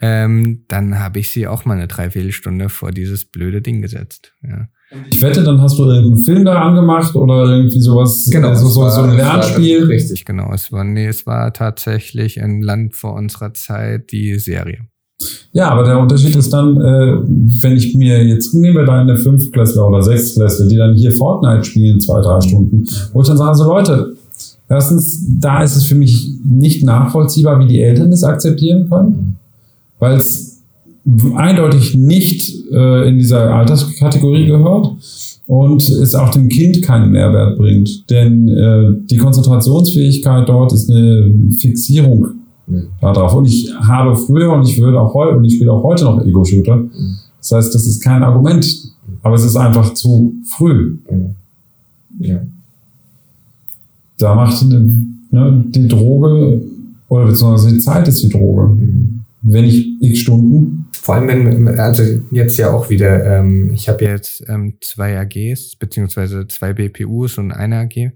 [0.00, 4.34] ähm, dann habe ich sie auch mal eine Dreiviertelstunde vor dieses blöde Ding gesetzt.
[4.42, 4.68] Ja.
[5.08, 8.88] Ich wette, dann hast du irgendeinen Film da angemacht oder irgendwie sowas, genau, also so,
[8.88, 9.84] so ein Lernspiel.
[9.84, 10.50] Richtig, genau.
[10.52, 14.80] Es war, nee, es war tatsächlich ein Land vor unserer Zeit die Serie.
[15.52, 17.16] Ja, aber der Unterschied ist dann, äh,
[17.62, 22.20] wenn ich mir jetzt nehme deine Fünftklässler oder Sechstklässler, die dann hier Fortnite spielen, zwei,
[22.20, 24.14] drei Stunden, wo ich dann sage, so Leute,
[24.68, 29.36] erstens, da ist es für mich nicht nachvollziehbar, wie die Eltern das akzeptieren können,
[29.98, 30.51] weil es
[31.34, 34.92] eindeutig nicht äh, in dieser Alterskategorie gehört
[35.46, 38.08] und es auch dem Kind keinen Mehrwert bringt.
[38.10, 42.28] Denn äh, die Konzentrationsfähigkeit dort ist eine Fixierung
[42.66, 42.84] mhm.
[43.00, 43.34] darauf.
[43.34, 46.24] Und ich habe früher und ich würde auch heute und ich spiele auch heute noch
[46.24, 46.76] Ego-Shooter.
[46.76, 47.18] Mhm.
[47.38, 48.64] Das heißt, das ist kein Argument.
[49.22, 50.98] Aber es ist einfach zu früh.
[51.10, 51.34] Mhm.
[52.20, 52.40] Ja.
[54.18, 56.62] Da macht ne, die Droge,
[57.08, 58.74] oder beziehungsweise die Zeit ist die Droge.
[58.74, 59.20] Mhm.
[59.42, 60.81] Wenn ich x Stunden.
[61.02, 65.74] Vor allem, wenn, also jetzt ja auch wieder, ähm, ich habe jetzt ähm, zwei AGs,
[65.74, 68.12] beziehungsweise zwei BPUs und eine AG.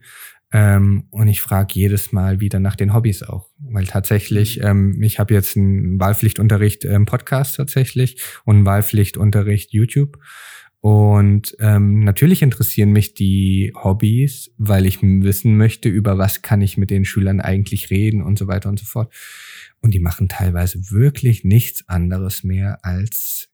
[0.52, 3.48] Ähm, und ich frage jedes Mal wieder nach den Hobbys auch.
[3.58, 10.18] Weil tatsächlich, ähm, ich habe jetzt einen Wahlpflichtunterricht ähm, Podcast tatsächlich und einen Wahlpflichtunterricht YouTube.
[10.80, 16.76] Und ähm, natürlich interessieren mich die Hobbys, weil ich wissen möchte, über was kann ich
[16.76, 19.12] mit den Schülern eigentlich reden und so weiter und so fort.
[19.86, 23.50] Und die machen teilweise wirklich nichts anderes mehr als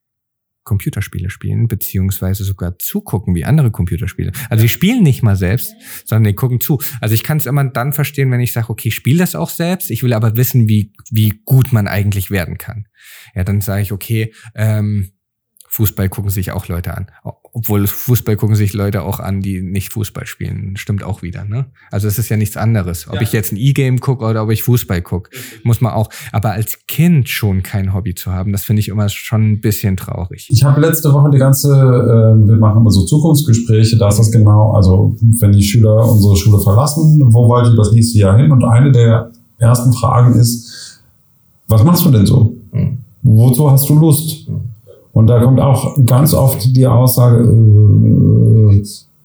[0.65, 4.33] Computerspiele spielen, beziehungsweise sogar zugucken wie andere Computerspiele.
[4.49, 5.75] Also die spielen nicht mal selbst,
[6.07, 6.81] sondern die gucken zu.
[7.03, 9.51] Also ich kann es immer dann verstehen, wenn ich sage, okay, ich spiele das auch
[9.51, 12.87] selbst, ich will aber wissen, wie, wie gut man eigentlich werden kann.
[13.35, 15.13] Ja, dann sage ich, okay, ähm,
[15.73, 17.07] Fußball gucken sich auch Leute an.
[17.55, 20.77] Obwohl Fußball gucken sich Leute auch an, die nicht Fußball spielen.
[20.77, 21.65] Stimmt auch wieder, ne?
[21.91, 23.09] Also es ist ja nichts anderes.
[23.09, 23.23] Ob ja.
[23.23, 25.31] ich jetzt ein E-Game gucke oder ob ich Fußball gucke,
[25.65, 26.11] muss man auch.
[26.31, 29.97] Aber als Kind schon kein Hobby zu haben, das finde ich immer schon ein bisschen
[29.97, 30.47] traurig.
[30.51, 34.31] Ich habe letzte Woche die ganze, äh, wir machen immer so Zukunftsgespräche, da ist das
[34.31, 38.53] genau, also wenn die Schüler unsere Schule verlassen, wo wollt ihr das nächste Jahr hin?
[38.53, 41.01] Und eine der ersten Fragen ist,
[41.67, 42.55] was machst du denn so?
[42.73, 42.99] Mhm.
[43.23, 44.47] Wozu hast du Lust?
[45.13, 48.83] Und da kommt auch ganz oft die Aussage, äh,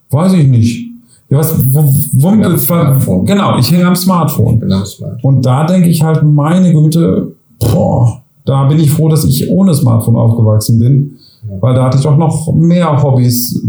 [0.10, 0.88] weiß ich nicht.
[1.30, 1.84] Ja, was, wo,
[2.14, 4.60] wo, genau, ich hänge am Smartphone.
[4.60, 5.36] Genau, Smartphone.
[5.36, 9.74] Und da denke ich halt, meine Güte, boah, da bin ich froh, dass ich ohne
[9.74, 11.18] Smartphone aufgewachsen bin,
[11.60, 13.62] weil da hatte ich auch noch mehr Hobbys,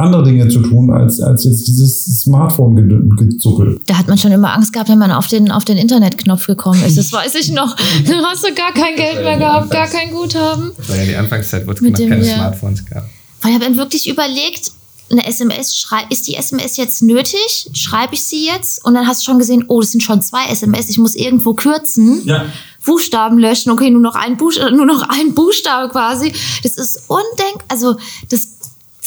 [0.00, 3.80] andere Dinge zu tun, als, als jetzt dieses Smartphone-Gezuckel.
[3.86, 6.82] Da hat man schon immer Angst gehabt, wenn man auf den, auf den Internetknopf gekommen
[6.84, 6.98] ist.
[6.98, 7.76] Das weiß ich noch.
[7.76, 10.72] Da hast du gar kein Geld mehr gehabt, gar kein Guthaben.
[10.76, 13.08] Das war ja die Anfangszeit, wo es noch keine Smartphones gab.
[13.42, 14.72] Weil ich habe dann wirklich überlegt,
[15.10, 17.70] eine SMS, ist die SMS jetzt nötig?
[17.72, 18.84] Schreibe ich sie jetzt?
[18.84, 21.54] Und dann hast du schon gesehen, oh, das sind schon zwei SMS, ich muss irgendwo
[21.54, 22.22] kürzen.
[22.24, 22.46] Ja.
[22.84, 26.32] Buchstaben löschen, okay, nur noch ein Buchstabe, nur noch ein Buchstabe quasi.
[26.62, 27.96] Das ist undenkbar, also
[28.30, 28.48] das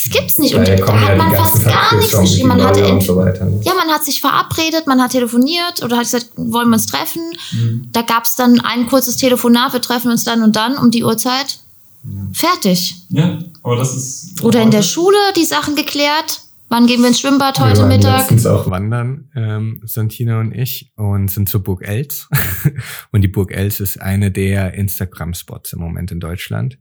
[0.03, 0.55] das gibt's nicht.
[0.55, 2.49] Und da hat ja man fast gar nichts geschrieben.
[2.49, 3.61] Man hat so weiter, ne?
[3.63, 7.21] Ja, man hat sich verabredet, man hat telefoniert oder hat gesagt, wollen wir uns treffen.
[7.51, 7.89] Mhm.
[7.91, 11.59] Da gab's dann ein kurzes Telefonat, wir treffen uns dann und dann um die Uhrzeit.
[12.03, 12.27] Ja.
[12.33, 12.95] Fertig.
[13.09, 14.43] Ja, aber das ist.
[14.43, 16.41] Oder in der Schule die Sachen geklärt.
[16.69, 18.17] Wann gehen wir ins Schwimmbad heute wir Mittag?
[18.17, 22.27] letztens auch wandern, ähm, Santina und ich, und sind zur Burg Els.
[23.11, 26.79] und die Burg Els ist eine der Instagram-Spots im Moment in Deutschland.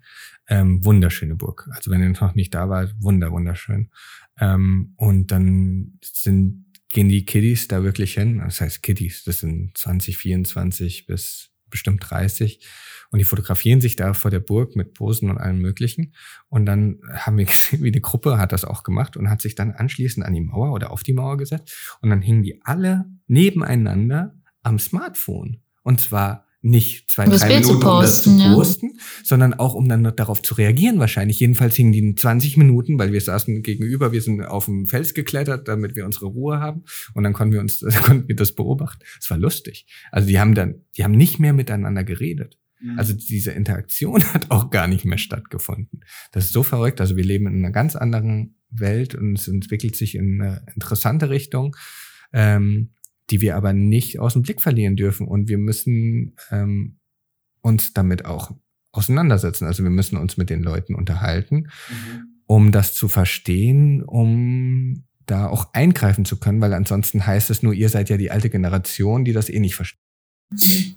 [0.49, 1.69] Ähm, wunderschöne Burg.
[1.73, 3.91] Also wenn ihr noch nicht da war, wunder, wunderschön.
[4.39, 8.39] Ähm, und dann sind, gehen die Kiddies da wirklich hin.
[8.39, 12.65] Das heißt Kiddies, das sind 20, 24 bis bestimmt 30.
[13.11, 16.15] Und die fotografieren sich da vor der Burg mit Posen und allem Möglichen.
[16.49, 19.57] Und dann haben wir gesehen, wie eine Gruppe hat das auch gemacht und hat sich
[19.57, 21.99] dann anschließend an die Mauer oder auf die Mauer gesetzt.
[22.01, 25.63] Und dann hingen die alle nebeneinander am Smartphone.
[25.83, 29.03] Und zwar nicht zwei, drei Bild Minuten, um das zu posten, ja.
[29.25, 31.41] sondern auch, um dann darauf zu reagieren wahrscheinlich.
[31.41, 35.67] Jedenfalls hingen die 20 Minuten, weil wir saßen gegenüber, wir sind auf dem Fels geklettert,
[35.67, 36.85] damit wir unsere Ruhe haben.
[37.15, 39.05] Und dann konnten wir uns, konnten wir das beobachten.
[39.21, 39.87] Es war lustig.
[40.13, 42.59] Also die haben dann, die haben nicht mehr miteinander geredet.
[42.81, 42.99] Mhm.
[42.99, 46.01] Also diese Interaktion hat auch gar nicht mehr stattgefunden.
[46.31, 47.01] Das ist so verrückt.
[47.01, 51.29] Also wir leben in einer ganz anderen Welt und es entwickelt sich in eine interessante
[51.29, 51.77] Richtung.
[52.33, 52.91] Ähm,
[53.31, 55.27] die wir aber nicht aus dem Blick verlieren dürfen.
[55.27, 56.99] Und wir müssen ähm,
[57.61, 58.53] uns damit auch
[58.93, 59.67] auseinandersetzen.
[59.67, 62.25] Also wir müssen uns mit den Leuten unterhalten, mhm.
[62.47, 67.73] um das zu verstehen, um da auch eingreifen zu können, weil ansonsten heißt es nur,
[67.73, 70.01] ihr seid ja die alte Generation, die das eh nicht versteht.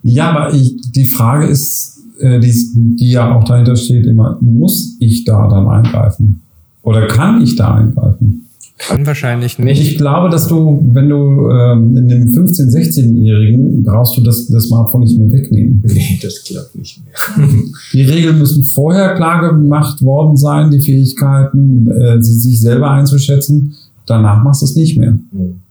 [0.04, 2.54] Ja, aber ich, die Frage ist, äh, die,
[2.98, 6.42] die ja auch dahinter steht, immer, muss ich da dann eingreifen?
[6.82, 8.45] Oder kann ich da eingreifen?
[8.78, 9.82] Kann wahrscheinlich nicht.
[9.82, 14.66] Ich glaube, dass du, wenn du ähm, in dem 15-, 16-Jährigen brauchst du das, das
[14.66, 15.82] Smartphone nicht mehr wegnehmen.
[15.86, 17.48] Nee, das klappt nicht mehr.
[17.94, 23.76] die Regeln müssen vorher klar gemacht worden sein, die Fähigkeiten, äh, sich selber einzuschätzen.
[24.06, 25.12] Danach machst du es nicht mehr.
[25.32, 25.62] Mhm.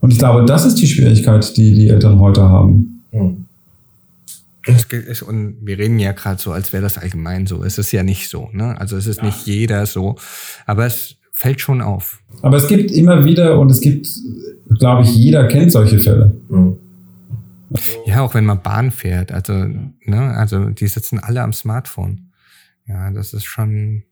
[0.00, 3.02] Und ich glaube, das ist die Schwierigkeit, die die Eltern heute haben.
[3.10, 3.46] Mhm.
[5.26, 7.64] Und wir reden ja gerade so, als wäre das allgemein so.
[7.64, 8.48] Es ist ja nicht so.
[8.52, 8.80] Ne?
[8.80, 9.24] Also es ist ja.
[9.24, 10.16] nicht jeder so.
[10.66, 12.20] Aber es fällt schon auf.
[12.40, 14.08] Aber es gibt immer wieder und es gibt,
[14.78, 16.34] glaube ich, jeder kennt solche Fälle.
[16.48, 16.76] Mhm.
[18.06, 19.32] Ja, auch wenn man Bahn fährt.
[19.32, 22.30] Also, ne, also die sitzen alle am Smartphone.
[22.86, 24.04] Ja, das ist schon.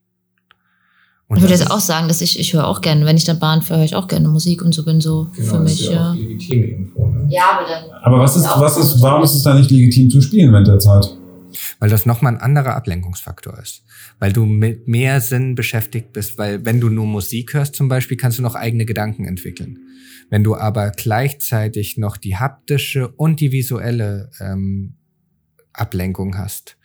[1.28, 3.38] Und ich würde jetzt auch sagen, dass ich, ich höre auch gerne, wenn ich dann
[3.38, 5.86] Bahn fahre, höre ich auch gerne Musik und so bin so genau, für mich.
[5.86, 6.12] ja, ja.
[6.12, 7.26] legitim irgendwo, ne?
[7.28, 7.84] ja, aber dann.
[8.02, 10.80] Aber was ist, was ist, warum ist es da nicht legitim zu spielen während der
[10.80, 11.16] Zeit?
[11.78, 13.84] Weil das nochmal ein anderer Ablenkungsfaktor ist.
[14.18, 18.16] Weil du mit mehr Sinn beschäftigt bist, weil wenn du nur Musik hörst zum Beispiel,
[18.16, 19.78] kannst du noch eigene Gedanken entwickeln.
[20.30, 24.94] Wenn du aber gleichzeitig noch die haptische und die visuelle ähm,
[25.72, 26.76] Ablenkung hast,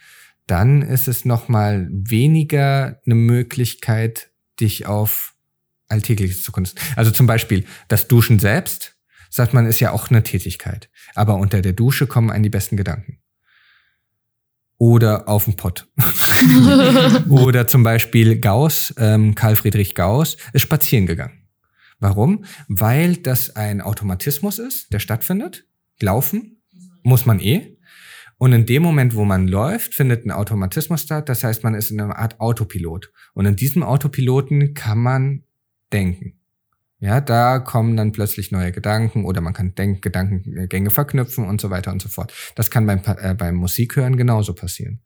[0.48, 5.36] dann ist es nochmal weniger eine Möglichkeit, dich auf
[5.90, 6.94] Alltägliches zu konzentrieren.
[6.98, 8.98] Also zum Beispiel das Duschen selbst,
[9.30, 10.90] sagt man, ist ja auch eine Tätigkeit.
[11.16, 13.20] Aber unter der Dusche kommen einem die besten Gedanken.
[14.78, 15.88] Oder auf den Pott.
[17.30, 21.48] Oder zum Beispiel Gauss, ähm, Karl Friedrich Gauss, ist spazieren gegangen.
[22.00, 22.46] Warum?
[22.68, 25.66] Weil das ein Automatismus ist, der stattfindet.
[26.00, 26.62] Laufen
[27.02, 27.78] muss man eh.
[28.38, 31.28] Und in dem Moment, wo man läuft, findet ein Automatismus statt.
[31.28, 33.12] Das heißt, man ist in einer Art Autopilot.
[33.34, 35.44] Und in diesem Autopiloten kann man
[35.92, 36.37] denken.
[37.00, 41.70] Ja, da kommen dann plötzlich neue Gedanken oder man kann Denk Gedankengänge verknüpfen und so
[41.70, 42.34] weiter und so fort.
[42.56, 45.02] Das kann beim, äh, beim Musikhören genauso passieren.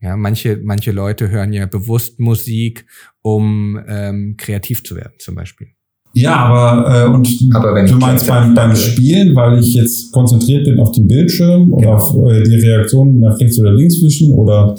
[0.00, 2.86] Ja, manche, manche Leute hören ja bewusst Musik,
[3.22, 5.68] um ähm, kreativ zu werden, zum Beispiel.
[6.16, 10.64] Ja, aber, äh, und Aber wenn du meinst beim, beim Spielen, weil ich jetzt konzentriert
[10.64, 11.96] bin auf den Bildschirm oder Genau.
[11.96, 14.76] auf äh, die Reaktionen nach rechts oder links wischen oder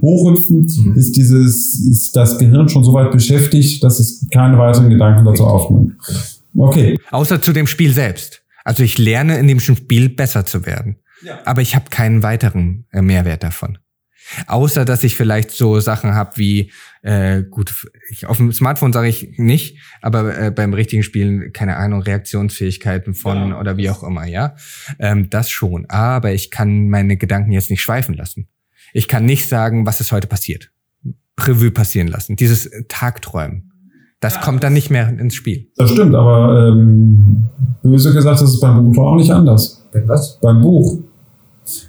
[0.00, 0.94] hochhüpfen, Mhm.
[0.96, 5.44] ist dieses, ist das Gehirn schon so weit beschäftigt, dass es keine weiteren Gedanken dazu
[5.44, 5.92] aufnimmt.
[6.56, 6.98] Okay.
[7.10, 8.40] Außer zu dem Spiel selbst.
[8.64, 10.96] Also ich lerne in dem Spiel besser zu werden.
[11.24, 11.38] Ja.
[11.44, 13.78] Aber ich habe keinen weiteren äh, Mehrwert davon.
[14.46, 16.72] Außer dass ich vielleicht so Sachen habe wie,
[17.02, 21.76] äh, gut, ich, auf dem Smartphone sage ich nicht, aber äh, beim richtigen Spielen, keine
[21.76, 23.60] Ahnung, Reaktionsfähigkeiten von Ja.
[23.60, 24.54] oder wie auch immer, ja.
[24.98, 25.86] Ähm, das schon.
[25.88, 28.48] Aber ich kann meine Gedanken jetzt nicht schweifen lassen.
[28.92, 30.70] Ich kann nicht sagen, was ist heute passiert.
[31.40, 32.36] Revue passieren lassen.
[32.36, 33.72] Dieses Tagträumen.
[34.20, 35.68] Das kommt dann nicht mehr ins Spiel.
[35.76, 37.48] Das stimmt, aber ähm,
[37.84, 39.88] böse gesagt, das ist beim Buch auch nicht anders.
[40.06, 40.40] Was?
[40.40, 40.98] Beim Buch.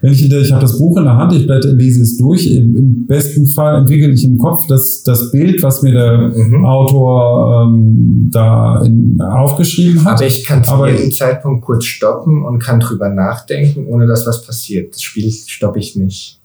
[0.01, 2.47] Wenn ich, ich habe das Buch in der Hand, ich blätter, lese es durch.
[2.47, 6.65] Im, Im besten Fall entwickle ich im Kopf das, das Bild, was mir der Mhm.
[6.65, 10.17] Autor ähm, da in, aufgeschrieben hat.
[10.17, 14.43] Aber ich kann zu jedem Zeitpunkt kurz stoppen und kann drüber nachdenken, ohne dass was
[14.45, 14.93] passiert.
[14.93, 16.39] Das Spiel stoppe ich nicht.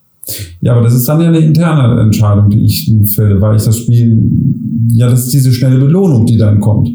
[0.61, 3.77] Ja, aber das ist dann ja eine interne Entscheidung, die ich fälle, weil ich das
[3.77, 4.19] Spiel,
[4.89, 6.89] ja, das ist diese schnelle Belohnung, die dann kommt.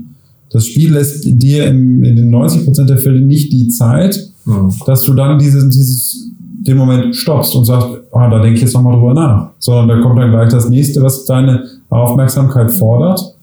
[0.52, 4.74] Das Spiel lässt dir im, in den 90% der Fälle nicht die Zeit, Hm.
[4.86, 6.29] dass du dann dieses, dieses,
[6.62, 9.52] den Moment stoppst und sagst, ah, da denke ich jetzt nochmal drüber nach.
[9.60, 13.38] Sondern da kommt dann gleich das nächste, was deine Aufmerksamkeit fordert.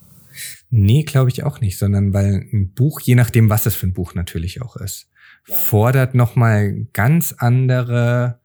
[0.70, 3.92] Nee, glaube ich auch nicht, sondern weil ein Buch, je nachdem, was es für ein
[3.92, 5.08] Buch natürlich auch ist,
[5.44, 8.40] fordert nochmal ganz andere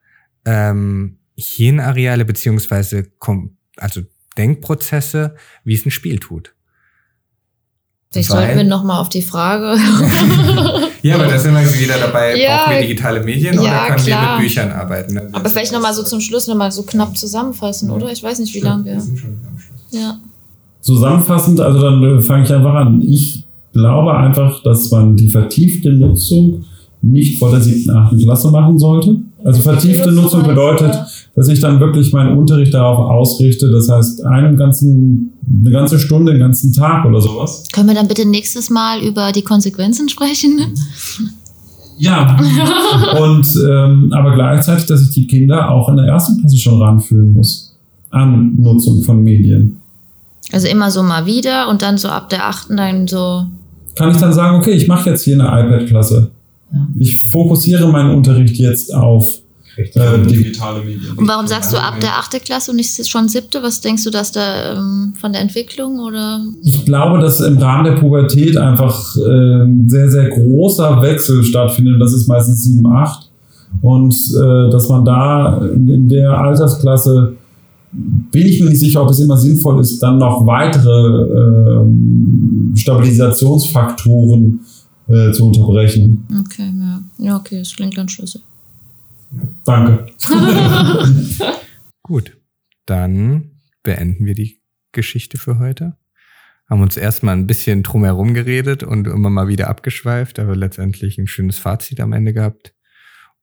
[0.46, 3.08] ähm, Hirnareale beziehungsweise
[3.78, 4.02] also
[4.38, 6.56] Denkprozesse, wie es ein Spiel tut.
[8.14, 9.78] Vielleicht Weil- sollten wir nochmal auf die Frage.
[11.04, 14.06] Ja, aber da sind wir wieder dabei, Ja, brauchen wir digitale Medien ja, oder können
[14.06, 14.38] wir klar.
[14.38, 15.14] mit Büchern arbeiten?
[15.16, 15.30] ne?
[15.32, 18.12] Aber vielleicht nochmal so zum Schluss nochmal so knapp zusammenfassen, oder?
[18.12, 19.00] Ich weiß nicht, wie lange wir.
[19.02, 19.80] sind schon am Schluss.
[20.00, 20.18] Ja.
[20.82, 23.02] Zusammenfassend, also dann äh, fange ich einfach an.
[23.02, 23.44] Ich
[23.74, 26.66] glaube einfach, dass man die vertiefte Nutzung
[27.02, 29.16] nicht vor der siebten, achten Klasse machen sollte.
[29.44, 30.96] Also vertiefte Nutzung bedeutet,
[31.36, 33.72] dass ich dann wirklich meinen Unterricht darauf ausrichte.
[33.72, 37.64] Das heißt, einen ganzen, eine ganze Stunde, einen ganzen Tag oder sowas.
[37.74, 40.60] Können wir dann bitte nächstes Mal über die Konsequenzen sprechen?
[41.98, 42.36] Ja.
[43.22, 47.34] Und ähm, aber gleichzeitig, dass ich die Kinder auch in der ersten Klasse schon ranführen
[47.34, 47.78] muss
[48.10, 49.80] an Nutzung von Medien.
[50.52, 53.46] Also immer so mal wieder und dann so ab der achten dann so.
[53.96, 56.32] Kann ich dann sagen, okay, ich mache jetzt hier eine iPad-Klasse.
[57.00, 59.42] Ich fokussiere meinen Unterricht jetzt auf
[59.78, 61.18] äh, digitale Medien.
[61.18, 63.64] Und warum sagst du ab der achte Klasse und nicht schon siebte?
[63.64, 66.42] Was denkst du, dass da ähm, von der Entwicklung oder?
[66.64, 72.02] Ich glaube, dass im Rahmen der Pubertät einfach äh, ein sehr, sehr großer Wechsel stattfindet.
[72.02, 73.30] Das ist meistens 7, 8.
[73.82, 77.34] Und äh, dass man da in in der Altersklasse,
[77.94, 80.90] bin ich mir nicht sicher, ob es immer sinnvoll ist, dann noch weitere
[81.82, 84.60] ähm, Stabilisationsfaktoren
[85.14, 86.28] äh, zu unterbrechen.
[86.46, 87.02] Okay, ja.
[87.18, 88.42] Ja, okay, das klingt dann schlüssig.
[89.64, 90.08] Danke.
[92.04, 92.38] Gut,
[92.86, 93.52] dann
[93.84, 94.60] beenden wir die
[94.92, 95.96] Geschichte für heute.
[96.70, 101.28] Haben uns erstmal ein bisschen drumherum geredet und immer mal wieder abgeschweift, aber letztendlich ein
[101.28, 102.74] schönes Fazit am Ende gehabt.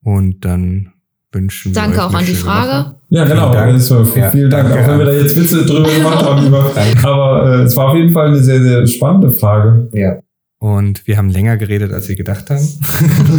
[0.02, 0.92] Und dann
[1.32, 2.88] wünschen wir Danke auch an die Frage.
[2.90, 3.00] Woche.
[3.10, 3.52] Ja, genau.
[3.52, 3.90] Vielen Dank.
[3.90, 4.68] War, Ja, vielen Dank.
[4.68, 4.84] danke.
[4.84, 6.46] Auch wenn wir da jetzt Witze drüber gemacht haben.
[6.46, 6.72] Über,
[7.04, 9.90] aber äh, es war auf jeden Fall eine sehr, sehr spannende Frage.
[9.92, 10.20] Ja.
[10.60, 12.66] Und wir haben länger geredet, als wir gedacht haben.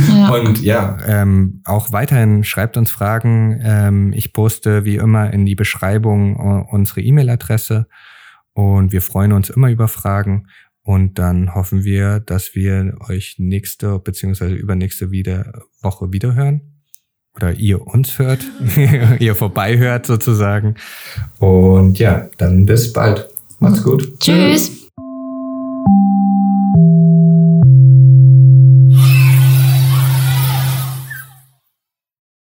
[0.10, 0.30] Ja.
[0.30, 3.60] Und ja, ähm, auch weiterhin schreibt uns Fragen.
[3.62, 7.88] Ähm, ich poste wie immer in die Beschreibung äh, unsere E-Mail-Adresse
[8.54, 10.48] und wir freuen uns immer über Fragen.
[10.84, 16.62] Und dann hoffen wir, dass wir euch nächste beziehungsweise übernächste wieder, Woche wiederhören.
[17.36, 18.44] oder ihr uns hört,
[19.20, 20.76] ihr vorbeihört sozusagen.
[21.38, 23.30] Und ja, dann bis bald.
[23.60, 24.20] Macht's gut.
[24.20, 24.79] Tschüss.